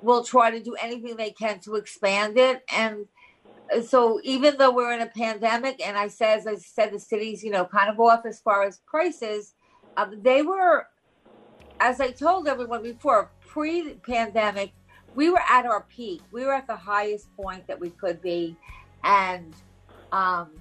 [0.02, 2.64] will try to do anything they can to expand it.
[2.74, 3.06] And
[3.74, 7.00] uh, so even though we're in a pandemic, and I said, as I said, the
[7.00, 9.54] city's, you know, kind of off as far as prices,
[9.98, 10.88] um, they were,
[11.80, 14.72] as I told everyone before, pre-pandemic,
[15.16, 16.22] we were at our peak.
[16.32, 18.56] We were at the highest point that we could be.
[19.04, 19.54] And
[20.12, 20.52] um,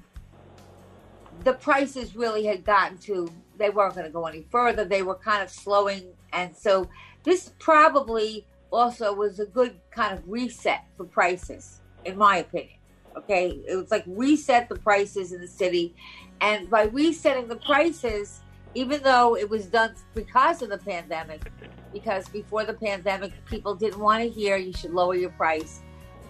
[1.45, 4.85] the prices really had gotten to, they weren't going to go any further.
[4.85, 6.05] They were kind of slowing.
[6.33, 6.89] And so
[7.25, 12.79] this probably also was a good kind of reset for prices, in my opinion.
[13.17, 13.61] Okay.
[13.67, 15.95] It was like reset the prices in the city.
[16.41, 18.41] And by resetting the prices,
[18.75, 21.51] even though it was done because of the pandemic,
[21.93, 25.81] because before the pandemic, people didn't want to hear you should lower your price.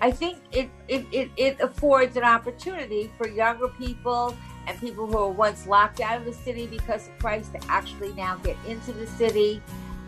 [0.01, 4.37] I think it, it, it, it affords an opportunity for younger people
[4.67, 8.13] and people who were once locked out of the city because of price to actually
[8.13, 9.61] now get into the city.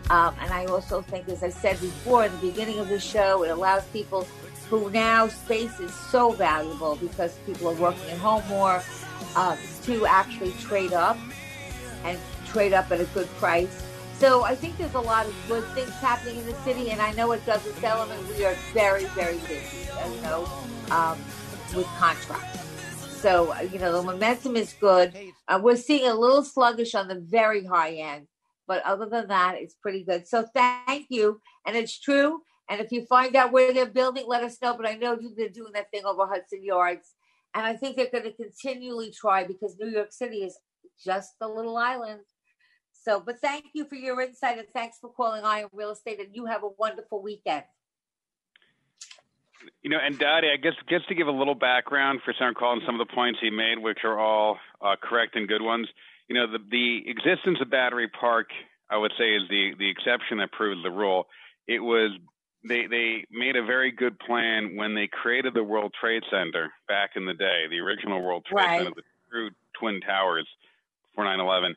[0.09, 3.43] Um, and I also think, as I said before in the beginning of the show,
[3.43, 4.27] it allows people
[4.69, 8.81] who now space is so valuable because people are working at home more
[9.35, 11.17] um, to actually trade up
[12.03, 13.85] and trade up at a good price.
[14.17, 17.11] So I think there's a lot of good things happening in the city, and I
[17.13, 20.47] know at Douglas Elliman we are very, very busy, you know,
[20.91, 21.17] um,
[21.75, 22.59] with contracts.
[23.21, 25.13] So uh, you know the momentum is good.
[25.47, 28.27] Uh, we're seeing a little sluggish on the very high end,
[28.71, 30.25] but other than that, it's pretty good.
[30.25, 32.39] So thank you, and it's true.
[32.69, 34.77] And if you find out where they're building, let us know.
[34.77, 37.13] But I know they're doing that thing over Hudson Yards,
[37.53, 40.57] and I think they're going to continually try because New York City is
[41.03, 42.21] just a little island.
[42.93, 46.21] So, but thank you for your insight and thanks for calling Eye on Real Estate.
[46.21, 47.63] And you have a wonderful weekend.
[49.81, 52.71] You know, and Dottie, I guess just to give a little background for Senator Call
[52.71, 55.89] and some of the points he made, which are all uh, correct and good ones.
[56.31, 58.47] You know, the the existence of Battery Park,
[58.89, 61.27] I would say, is the the exception that proves the rule.
[61.67, 62.11] It was
[62.65, 67.17] they they made a very good plan when they created the World Trade Center back
[67.17, 68.79] in the day, the original World Trade right.
[68.79, 70.47] Center, the true twin towers
[71.13, 71.75] for 9/11.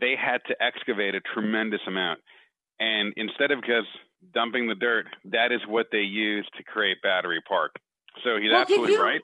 [0.00, 2.18] They had to excavate a tremendous amount,
[2.80, 3.86] and instead of just
[4.34, 7.76] dumping the dirt, that is what they used to create Battery Park.
[8.24, 9.20] So he's well, absolutely you, right.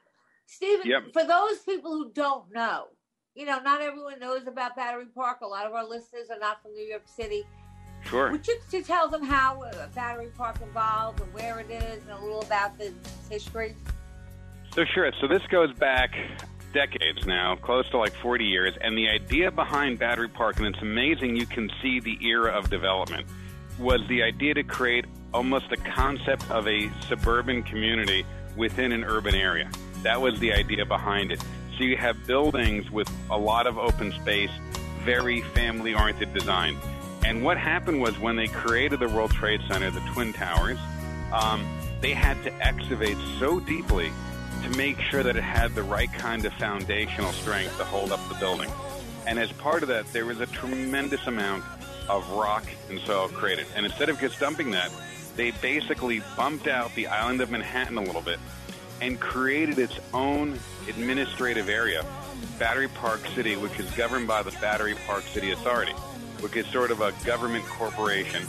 [0.46, 1.12] Stephen, yep.
[1.12, 2.90] for those people who don't know,
[3.34, 5.40] you know, not everyone knows about Battery Park.
[5.42, 7.44] A lot of our listeners are not from New York City.
[8.04, 8.30] Sure.
[8.30, 12.10] Would you to tell them how uh, Battery Park evolved and where it is and
[12.10, 12.92] a little about the
[13.30, 13.76] history?
[14.74, 15.10] So sure.
[15.20, 16.14] So this goes back
[16.72, 20.82] decades now, close to like 40 years, and the idea behind Battery Park, and it's
[20.82, 23.26] amazing you can see the era of development
[23.78, 28.24] was the idea to create almost a concept of a suburban community
[28.56, 29.70] within an urban area.
[30.02, 31.42] That was the idea behind it.
[31.82, 34.52] So you have buildings with a lot of open space,
[35.00, 36.76] very family oriented design.
[37.24, 40.78] And what happened was when they created the World Trade Center, the Twin Towers,
[41.32, 41.66] um,
[42.00, 44.12] they had to excavate so deeply
[44.62, 48.20] to make sure that it had the right kind of foundational strength to hold up
[48.28, 48.70] the building.
[49.26, 51.64] And as part of that, there was a tremendous amount
[52.08, 53.66] of rock and soil created.
[53.74, 54.92] And instead of just dumping that,
[55.34, 58.38] they basically bumped out the island of Manhattan a little bit
[59.02, 60.56] and created its own
[60.88, 62.06] administrative area,
[62.56, 65.92] Battery Park City, which is governed by the Battery Park City Authority,
[66.38, 68.46] which is sort of a government corporation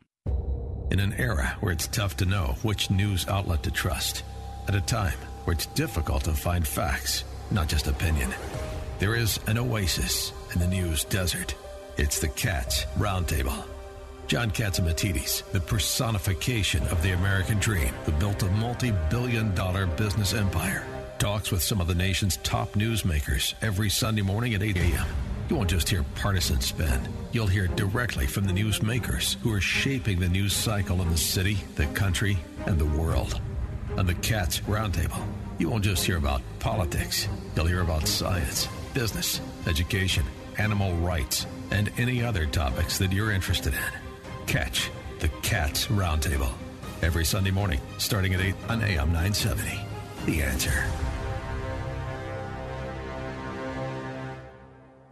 [0.91, 4.23] In an era where it's tough to know which news outlet to trust,
[4.67, 8.33] at a time where it's difficult to find facts, not just opinion,
[8.99, 11.55] there is an oasis in the news desert.
[11.97, 13.65] It's the Cats Roundtable.
[14.27, 20.33] John Catsimatidis, the personification of the American dream, who built a multi billion dollar business
[20.33, 20.85] empire,
[21.19, 25.05] talks with some of the nation's top newsmakers every Sunday morning at 8 a.m.
[25.47, 27.07] You won't just hear partisan spin.
[27.31, 31.57] You'll hear directly from the newsmakers who are shaping the news cycle in the city,
[31.75, 33.39] the country, and the world.
[33.95, 35.23] On the Cats Roundtable,
[35.59, 37.27] you won't just hear about politics.
[37.55, 40.25] You'll hear about science, business, education,
[40.57, 44.47] animal rights, and any other topics that you're interested in.
[44.47, 44.89] Catch
[45.19, 46.51] the Cats Roundtable
[47.03, 49.79] every Sunday morning, starting at 8 on AM 970.
[50.25, 50.85] The answer.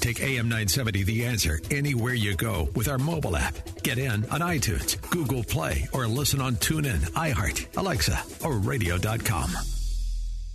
[0.00, 3.54] Take AM 970 The Answer anywhere you go with our mobile app.
[3.82, 9.50] Get in on iTunes, Google Play, or listen on TuneIn, iHeart, Alexa, or radio.com.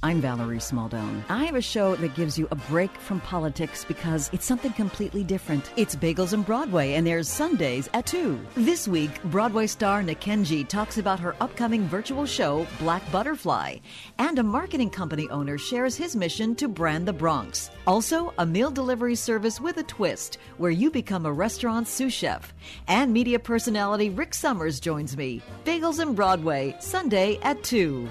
[0.02, 1.26] I'm Valerie Smaldone.
[1.28, 5.26] I have a show that gives you a break from politics because it's something completely
[5.26, 5.74] different.
[5.76, 8.40] It's Bagels and Broadway and there's Sundays at 2.
[8.56, 13.80] This week, Broadway star Nikenji talks about her upcoming virtual show, Black Butterfly.
[14.20, 17.70] And a marketing company owner shares his mission to brand the Bronx.
[17.86, 22.54] Also, a meal delivery service with a twist where you become a restaurant sous chef.
[22.88, 25.42] And media personality Rick Summers joins me.
[25.66, 28.08] Bagels and Broadway, Sunday at 2.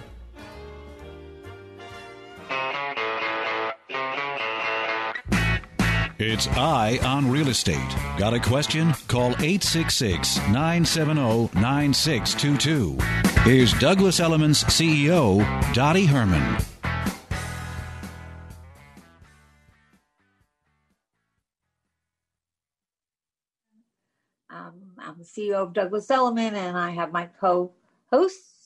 [6.20, 7.78] It's Eye on Real Estate.
[8.18, 8.92] Got a question?
[9.06, 12.98] Call 866 970 9622.
[13.44, 15.38] Here's Douglas Elliman's CEO,
[15.72, 16.56] Dottie Herman.
[24.50, 28.57] Um, I'm the CEO of Douglas Elliman, and I have my co-hosts, Ace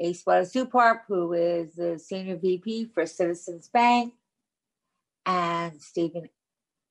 [0.00, 4.14] Watanasuparp, who is the Senior VP for Citizens Bank,
[5.26, 6.28] and Stephen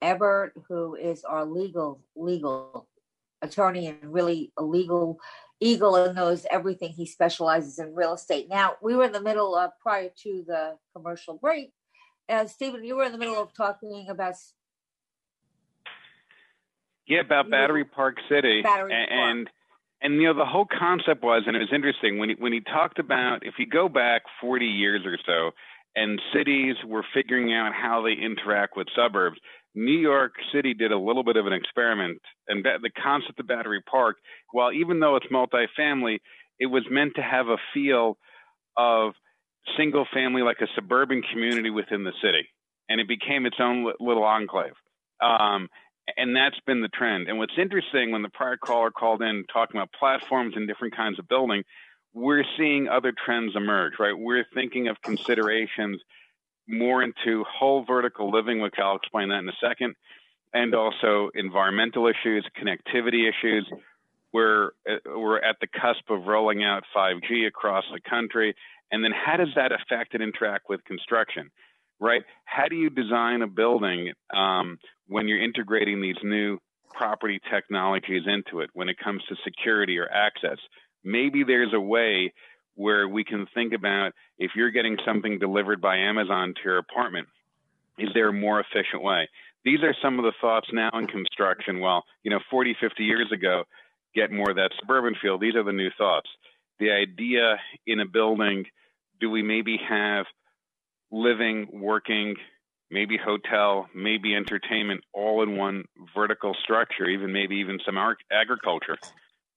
[0.01, 2.87] Ebert, who is our legal legal
[3.41, 5.19] attorney and really a legal
[5.59, 6.89] eagle and knows everything.
[6.91, 8.47] He specializes in real estate.
[8.49, 11.71] Now we were in the middle of prior to the commercial break.
[12.29, 14.35] Uh, Stephen, you were in the middle of talking about
[17.07, 19.29] Yeah, about Battery Park City, Battery and, Park.
[19.31, 19.49] and
[20.01, 22.61] and you know the whole concept was, and it was interesting when he, when he
[22.61, 25.51] talked about if you go back 40 years or so,
[25.95, 29.37] and cities were figuring out how they interact with suburbs.
[29.75, 33.81] New York City did a little bit of an experiment, and the concept of Battery
[33.89, 34.17] Park,
[34.51, 36.19] while even though it's multifamily,
[36.59, 38.17] it was meant to have a feel
[38.77, 39.13] of
[39.77, 42.47] single family, like a suburban community within the city,
[42.87, 44.73] and it became its own little enclave.
[45.21, 45.69] Um,
[46.17, 47.27] and that's been the trend.
[47.27, 51.19] And what's interesting when the prior caller called in talking about platforms and different kinds
[51.19, 51.63] of building,
[52.13, 54.17] we're seeing other trends emerge, right?
[54.17, 56.01] We're thinking of considerations
[56.67, 59.95] more into whole vertical living, which I'll explain that in a second,
[60.53, 63.67] and also environmental issues, connectivity issues.
[64.31, 64.71] We're
[65.05, 68.55] we're at the cusp of rolling out 5G across the country,
[68.91, 71.49] and then how does that affect and interact with construction,
[71.99, 72.21] right?
[72.45, 74.77] How do you design a building um,
[75.09, 76.57] when you're integrating these new
[76.93, 80.57] property technologies into it when it comes to security or access?
[81.03, 82.33] Maybe there's a way
[82.75, 87.27] where we can think about if you're getting something delivered by Amazon to your apartment,
[87.97, 89.27] is there a more efficient way?
[89.65, 91.81] These are some of the thoughts now in construction.
[91.81, 93.63] Well, you know, 40, 50 years ago,
[94.15, 95.37] get more of that suburban feel.
[95.37, 96.29] These are the new thoughts.
[96.79, 98.65] The idea in a building,
[99.19, 100.25] do we maybe have
[101.11, 102.35] living, working,
[102.91, 105.85] maybe hotel, maybe entertainment all in one
[106.15, 107.97] vertical structure, even maybe even some
[108.31, 108.97] agriculture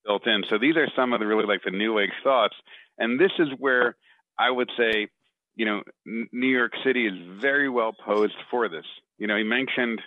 [0.04, 0.42] built in.
[0.48, 2.54] So these are some of the really like the new age thoughts.
[2.98, 3.96] And this is where
[4.38, 5.08] I would say,
[5.54, 8.86] you know, New York City is very well posed for this.
[9.18, 10.00] You know, he mentioned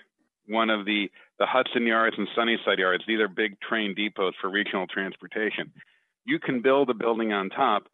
[0.48, 3.04] one of the the Hudson Yards and Sunnyside Yards.
[3.08, 5.74] These are big train depots for regional transportation.
[6.26, 7.88] You can build a building on top,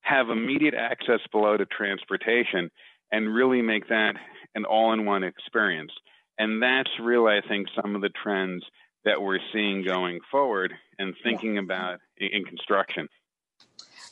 [0.00, 2.70] have immediate access below to transportation,
[3.12, 4.14] and really make that
[4.56, 5.92] an all-in-one experience.
[6.38, 8.64] And that's really, I think, some of the trends
[9.04, 13.08] that we're seeing going forward and thinking about in, in construction.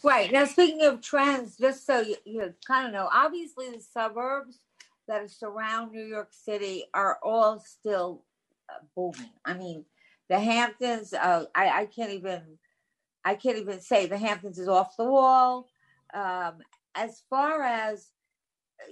[0.05, 0.31] Right.
[0.31, 4.61] Now, speaking of trends, just so you, you kind of know, obviously the suburbs
[5.09, 8.23] that surround New York City are all still
[8.69, 9.33] uh, booming.
[9.45, 9.85] I mean,
[10.29, 12.43] the Hamptons, uh, I, I can't even,
[13.25, 15.69] I can't even say the Hamptons is off the wall.
[16.13, 16.59] Um,
[16.95, 18.09] as far as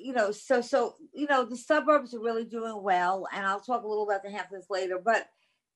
[0.01, 3.83] you know, so so you know, the suburbs are really doing well, and I'll talk
[3.83, 5.01] a little about the Hamptons later.
[5.05, 5.27] But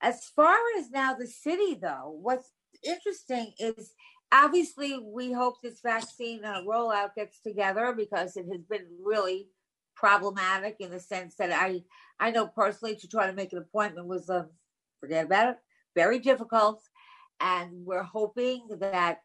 [0.02, 2.50] as far as now the city, though, what's
[2.84, 3.92] interesting is
[4.32, 9.48] obviously we hope this vaccine uh, rollout gets together because it has been really
[9.94, 11.82] problematic in the sense that I
[12.20, 14.44] I know personally to try to make an appointment was uh,
[15.00, 15.56] forget about it
[15.96, 16.82] very difficult,
[17.40, 19.22] and we're hoping that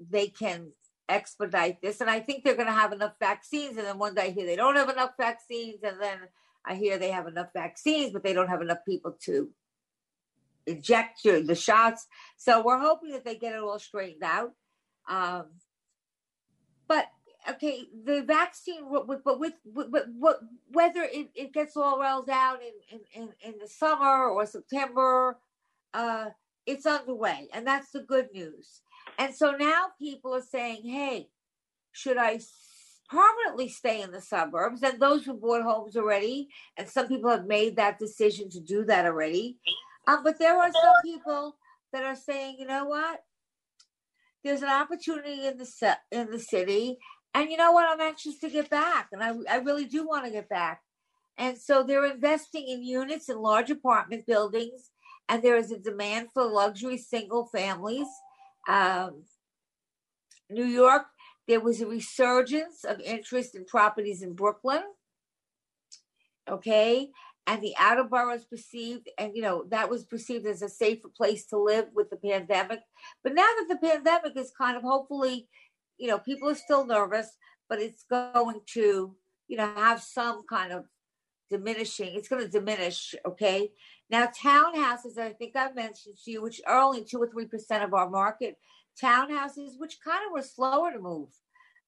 [0.00, 0.72] they can
[1.08, 2.00] expedite this.
[2.00, 3.76] And I think they're going to have enough vaccines.
[3.76, 5.80] And then one day I hear they don't have enough vaccines.
[5.82, 6.18] And then
[6.64, 9.50] I hear they have enough vaccines, but they don't have enough people to
[10.66, 12.06] inject the shots.
[12.36, 14.52] So we're hoping that they get it all straightened out.
[15.08, 15.46] Um,
[16.88, 17.06] but
[17.48, 20.36] okay, the vaccine, but with, with, with, with
[20.72, 25.38] whether it, it gets all rolled out in, in, in, in the summer or September,
[25.94, 26.26] uh,
[26.66, 27.48] it's underway.
[27.52, 28.82] And that's the good news.
[29.18, 31.28] And so now people are saying, hey,
[31.92, 32.40] should I
[33.08, 34.82] permanently stay in the suburbs?
[34.82, 38.84] And those who bought homes already, and some people have made that decision to do
[38.84, 39.58] that already.
[40.06, 41.56] Um, but there are some people
[41.92, 43.20] that are saying, you know what?
[44.44, 46.98] There's an opportunity in the in the city,
[47.34, 47.88] and you know what?
[47.88, 50.82] I'm anxious to get back, and I I really do want to get back.
[51.38, 54.90] And so they're investing in units in large apartment buildings,
[55.28, 58.06] and there is a demand for luxury single families
[58.66, 59.24] um,
[60.50, 61.06] New York,
[61.48, 64.82] there was a resurgence of interest in properties in Brooklyn.
[66.48, 67.10] Okay.
[67.48, 71.46] And the outer boroughs perceived, and you know, that was perceived as a safer place
[71.46, 72.80] to live with the pandemic.
[73.22, 75.48] But now that the pandemic is kind of hopefully,
[75.96, 77.36] you know, people are still nervous,
[77.68, 79.14] but it's going to,
[79.46, 80.86] you know, have some kind of
[81.50, 82.14] diminishing.
[82.14, 83.14] It's going to diminish.
[83.24, 83.70] Okay.
[84.10, 87.82] Now, townhouses, I think I mentioned to you, which are only two or three percent
[87.82, 88.58] of our market,
[89.02, 91.28] townhouses, which kind of were slower to move.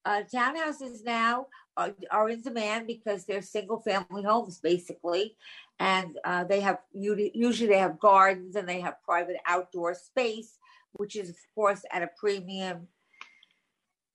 [0.05, 1.47] Uh, townhouses now
[1.77, 5.37] are, are, in demand because they're single family homes, basically,
[5.79, 10.59] and uh, they have usually they have gardens and they have private outdoor space,
[10.93, 12.89] which is of course at a premium.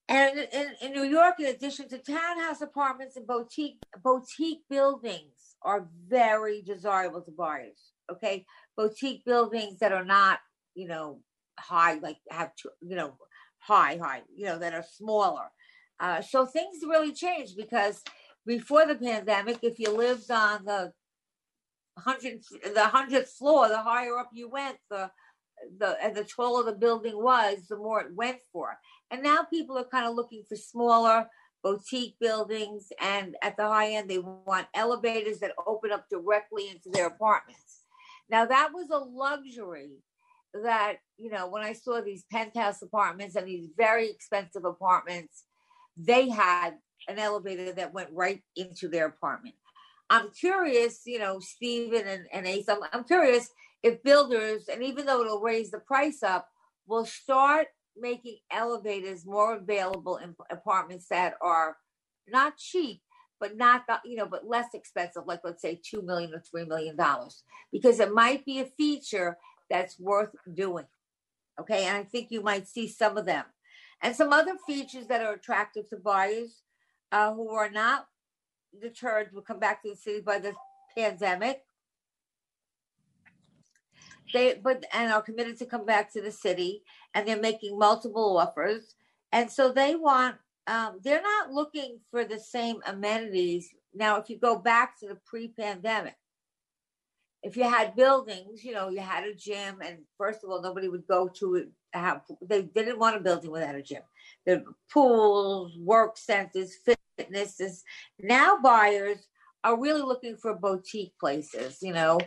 [0.09, 5.87] And in, in New York, in addition to townhouse apartments and boutique boutique buildings are
[6.09, 8.45] very desirable to buyers okay?
[8.77, 10.39] Boutique buildings that are not
[10.75, 11.19] you know
[11.59, 12.51] high like have
[12.81, 13.13] you know
[13.59, 15.45] high high you know that are smaller.
[15.99, 18.03] Uh, so things really changed because
[18.45, 20.91] before the pandemic if you lived on the
[21.95, 25.11] 100 the 100th floor the higher up you went the
[25.77, 28.77] the and the taller the building was the more it went for
[29.11, 31.27] and now people are kind of looking for smaller
[31.63, 36.89] boutique buildings and at the high end they want elevators that open up directly into
[36.91, 37.83] their apartments
[38.29, 39.91] now that was a luxury
[40.53, 45.43] that, you know, when I saw these penthouse apartments and these very expensive apartments,
[45.97, 46.75] they had
[47.07, 49.55] an elevator that went right into their apartment.
[50.09, 53.49] I'm curious, you know, Stephen and, and Ace, I'm, I'm curious
[53.83, 56.47] if builders, and even though it'll raise the price up,
[56.87, 57.67] will start
[57.97, 61.77] making elevators more available in apartments that are
[62.27, 63.01] not cheap,
[63.39, 66.95] but not you know, but less expensive, like let's say two million or three million
[66.95, 69.37] dollars, because it might be a feature
[69.69, 70.85] that's worth doing.
[71.59, 73.45] Okay, and I think you might see some of them,
[74.01, 76.63] and some other features that are attractive to buyers
[77.11, 78.07] uh, who are not
[78.81, 80.53] deterred will come back to the city by the
[80.97, 81.63] pandemic.
[84.33, 88.37] They but and are committed to come back to the city, and they're making multiple
[88.37, 88.95] offers,
[89.31, 90.35] and so they want
[90.67, 93.69] um, they're not looking for the same amenities.
[93.93, 96.15] Now, if you go back to the pre pandemic,
[97.43, 100.87] if you had buildings, you know, you had a gym, and first of all, nobody
[100.87, 101.69] would go to it.
[102.41, 104.01] They didn't want a building without a gym.
[104.45, 106.75] The pools, work centers,
[107.17, 107.83] fitnesses.
[108.19, 109.27] Now buyers
[109.63, 112.19] are really looking for boutique places, you know,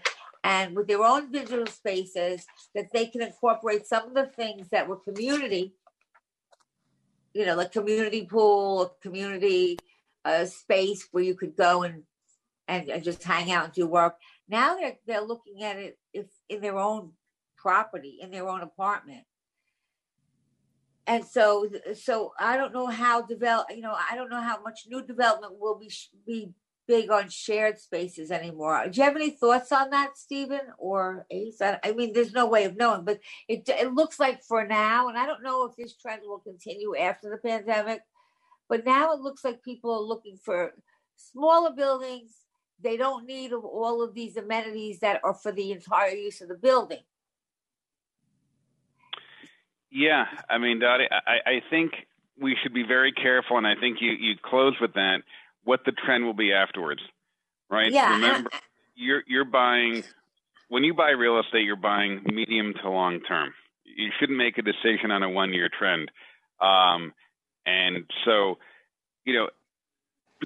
[0.46, 4.88] and with their own digital spaces that they can incorporate some of the things that
[4.88, 5.74] were community
[7.36, 9.76] you know, like community pool, community
[10.24, 12.02] uh, space where you could go and,
[12.66, 14.16] and, and just hang out and do work.
[14.48, 17.12] Now they're they're looking at it if in their own
[17.58, 19.24] property, in their own apartment.
[21.06, 23.66] And so, so I don't know how develop.
[23.68, 25.90] You know, I don't know how much new development will be
[26.26, 26.54] be
[26.86, 28.86] big on shared spaces anymore.
[28.88, 31.60] Do you have any thoughts on that, Stephen or Ace?
[31.60, 35.18] I, mean, there's no way of knowing, but it it looks like for now, and
[35.18, 38.00] I don't know if this trend will continue after the pandemic,
[38.68, 40.74] but now it looks like people are looking for
[41.16, 42.32] smaller buildings.
[42.82, 46.54] They don't need all of these amenities that are for the entire use of the
[46.54, 47.02] building.
[49.90, 51.92] Yeah, I mean, Dottie, I, I think
[52.38, 55.22] we should be very careful, and I think you you close with that
[55.66, 57.02] what the trend will be afterwards,
[57.68, 57.92] right?
[57.92, 58.50] Yeah, Remember,
[58.94, 60.02] you're you're buying
[60.68, 63.52] when you buy real estate, you're buying medium to long term.
[63.84, 66.10] You shouldn't make a decision on a one year trend.
[66.60, 67.12] Um,
[67.66, 68.58] and so,
[69.24, 69.48] you know,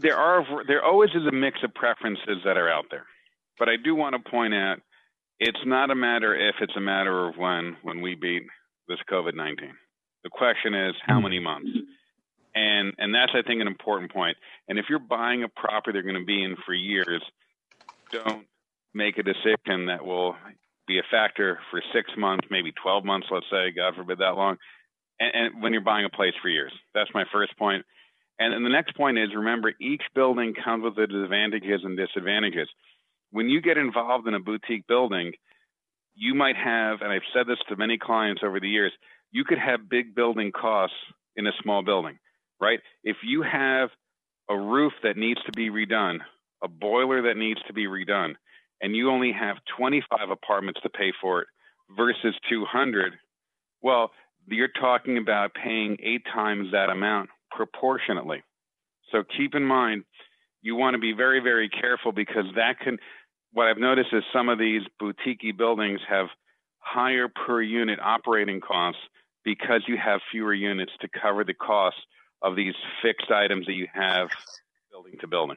[0.00, 3.06] there are there always is a mix of preferences that are out there.
[3.58, 4.78] But I do want to point out
[5.38, 8.44] it's not a matter if, it's a matter of when when we beat
[8.88, 9.74] this COVID nineteen.
[10.24, 11.70] The question is how many months?
[12.54, 14.36] And and that's I think an important point.
[14.68, 17.22] And if you're buying a property they're going to be in for years,
[18.10, 18.46] don't
[18.94, 20.34] make a decision that will
[20.86, 24.56] be a factor for six months, maybe 12 months, let's say, God forbid that long,
[25.20, 26.72] and, and when you're buying a place for years.
[26.94, 27.84] That's my first point.
[28.40, 32.68] And, and the next point is remember, each building comes with its advantages and disadvantages.
[33.30, 35.32] When you get involved in a boutique building,
[36.16, 38.92] you might have, and I've said this to many clients over the years,
[39.30, 40.96] you could have big building costs
[41.36, 42.18] in a small building,
[42.60, 42.80] right?
[43.04, 43.90] If you have
[44.48, 46.18] a roof that needs to be redone,
[46.62, 48.34] a boiler that needs to be redone,
[48.80, 51.48] and you only have 25 apartments to pay for it
[51.96, 53.14] versus 200,
[53.82, 54.10] well,
[54.46, 58.42] you're talking about paying eight times that amount proportionately.
[59.12, 60.04] So keep in mind,
[60.62, 62.98] you want to be very, very careful because that can,
[63.52, 66.26] what I've noticed is some of these boutique buildings have
[66.78, 69.00] higher per unit operating costs
[69.44, 72.00] because you have fewer units to cover the costs
[72.42, 74.28] of these fixed items that you have
[74.90, 75.56] building to building.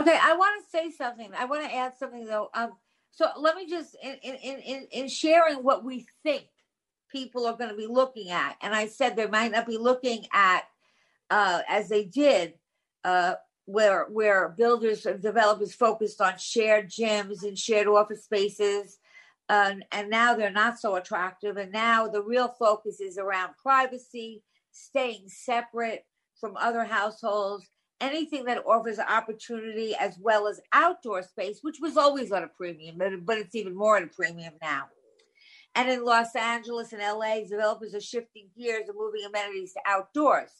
[0.00, 1.30] Okay, I want to say something.
[1.36, 2.50] I want to add something though.
[2.54, 2.72] Um,
[3.10, 6.44] so let me just in in in in sharing what we think
[7.10, 10.26] people are going to be looking at, and I said they might not be looking
[10.32, 10.62] at
[11.28, 12.54] uh, as they did
[13.04, 13.34] uh,
[13.66, 18.98] where where builders and developers focused on shared gyms and shared office spaces.
[19.48, 21.56] Um, and now they're not so attractive.
[21.56, 26.04] And now the real focus is around privacy, staying separate
[26.40, 27.68] from other households,
[28.00, 32.96] anything that offers opportunity as well as outdoor space, which was always on a premium,
[32.98, 34.84] but, but it's even more at a premium now.
[35.74, 40.50] And in Los Angeles and LA, developers are shifting gears and moving amenities to outdoors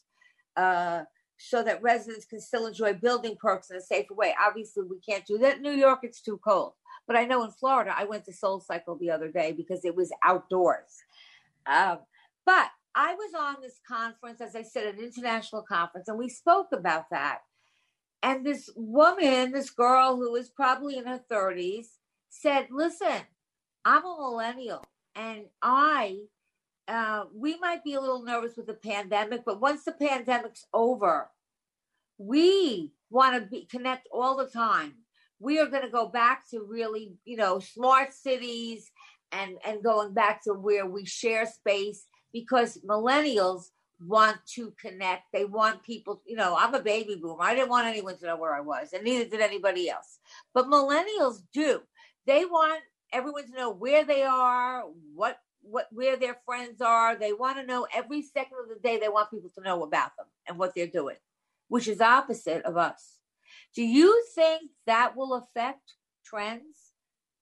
[0.55, 1.03] uh,
[1.37, 4.33] so that residents can still enjoy building perks in a safer way.
[4.41, 6.73] Obviously, we can't do that in New York, it's too cold.
[7.07, 9.95] But I know in Florida, I went to Soul Cycle the other day because it
[9.95, 11.03] was outdoors.
[11.65, 11.99] Um,
[12.45, 16.67] but I was on this conference, as I said, an international conference, and we spoke
[16.73, 17.39] about that.
[18.23, 21.87] And this woman, this girl who was probably in her 30s,
[22.29, 23.21] said, Listen,
[23.85, 24.83] I'm a millennial,
[25.15, 26.17] and I,
[26.87, 31.29] uh, we might be a little nervous with the pandemic, but once the pandemic's over,
[32.17, 34.93] we want to be, connect all the time.
[35.39, 38.91] We are going to go back to really, you know, smart cities
[39.31, 43.69] and and going back to where we share space because millennials
[44.05, 45.31] want to connect.
[45.31, 47.43] They want people, you know, I'm a baby boomer.
[47.43, 50.19] I didn't want anyone to know where I was, and neither did anybody else.
[50.53, 51.81] But millennials do.
[52.25, 52.81] They want
[53.13, 54.83] everyone to know where they are,
[55.15, 57.15] what what where their friends are.
[57.15, 58.99] They want to know every second of the day.
[58.99, 61.17] They want people to know about them and what they're doing,
[61.67, 63.19] which is opposite of us.
[63.75, 65.93] Do you think that will affect
[66.25, 66.77] trends?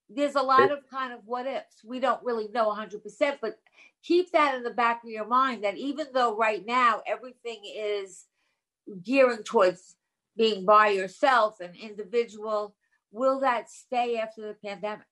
[0.10, 1.84] There's a lot of kind of what ifs.
[1.86, 3.60] We don't really know 100%, but
[4.04, 8.26] keep that in the back of your mind that even though right now everything is
[9.04, 9.96] gearing towards
[10.38, 12.76] being by yourself and individual,
[13.12, 15.06] will that stay after the pandemic?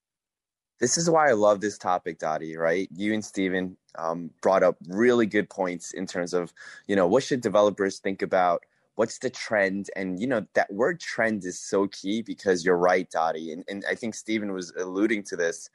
[0.79, 2.87] This is why I love this topic, Dottie, right?
[2.95, 6.53] You and Steven um, brought up really good points in terms of,
[6.87, 8.63] you know, what should developers think about?
[8.95, 9.89] What's the trend?
[9.95, 13.51] And, you know, that word trend is so key because you're right, Dottie.
[13.51, 15.69] And, and I think Steven was alluding to this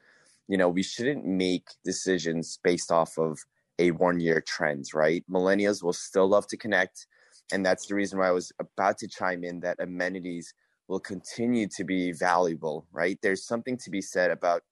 [0.49, 3.39] you know, we shouldn't make decisions based off of
[3.79, 5.25] a one year trends, right?
[5.31, 7.07] Millennials will still love to connect.
[7.53, 10.53] And that's the reason why I was about to chime in that amenities
[10.89, 13.19] will continue to be valuable, right?
[13.23, 14.63] There's something to be said about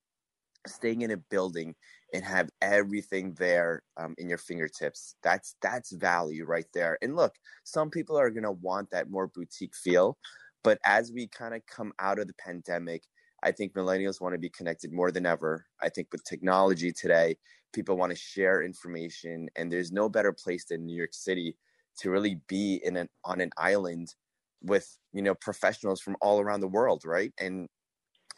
[0.66, 1.74] staying in a building
[2.12, 5.14] and have everything there um, in your fingertips.
[5.22, 6.98] That's that's value right there.
[7.02, 10.18] And look, some people are gonna want that more boutique feel,
[10.64, 13.04] but as we kind of come out of the pandemic
[13.42, 15.66] I think millennials want to be connected more than ever.
[15.82, 17.36] I think with technology today,
[17.72, 21.56] people want to share information, and there's no better place than New York City
[21.98, 24.14] to really be in an on an island
[24.62, 27.32] with you know professionals from all around the world, right?
[27.38, 27.68] And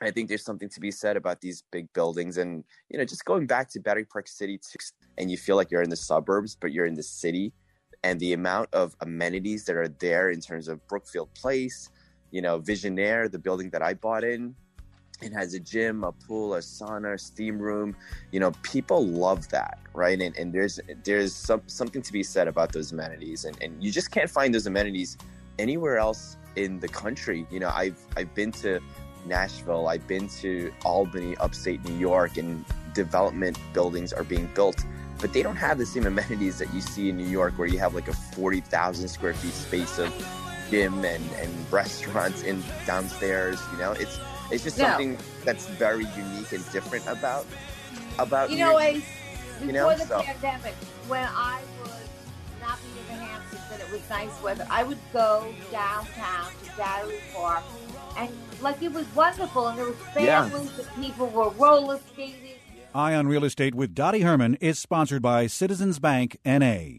[0.01, 3.25] I think there's something to be said about these big buildings, and you know, just
[3.25, 4.61] going back to Battery Park City,
[5.19, 7.53] and you feel like you're in the suburbs, but you're in the city,
[8.03, 11.89] and the amount of amenities that are there in terms of Brookfield Place,
[12.31, 14.55] you know, Visionaire, the building that I bought in,
[15.23, 17.97] it has a gym, a pool, a sauna, steam room.
[18.31, 20.21] You know, people love that, right?
[20.21, 23.91] And, and there's there's some, something to be said about those amenities, and, and you
[23.91, 25.17] just can't find those amenities
[25.59, 27.47] anywhere else in the country.
[27.51, 28.81] You know, I've I've been to
[29.27, 34.85] Nashville, I've been to Albany, upstate New York, and development buildings are being built,
[35.21, 37.79] but they don't have the same amenities that you see in New York, where you
[37.79, 40.13] have like a forty thousand square feet space of
[40.71, 43.61] gym and, and restaurants in downstairs.
[43.73, 44.19] You know, it's
[44.53, 44.91] it's just Yeah.
[44.91, 47.47] something that's very unique and different about
[48.19, 48.83] about You know, York.
[48.85, 49.05] Ace,
[49.59, 50.75] before You know, the so- pandemic,
[51.09, 51.91] when I was
[52.61, 56.77] not being in the Hamptons and it was nice weather, I would go downtown to
[56.77, 57.65] Battery Park,
[58.19, 58.31] and
[58.61, 60.49] like it was wonderful, and there was Yeah.
[60.49, 62.57] families and people were roller skating.
[62.95, 66.99] Eye on Real Estate with Dottie Herman is sponsored by Citizens Bank NA.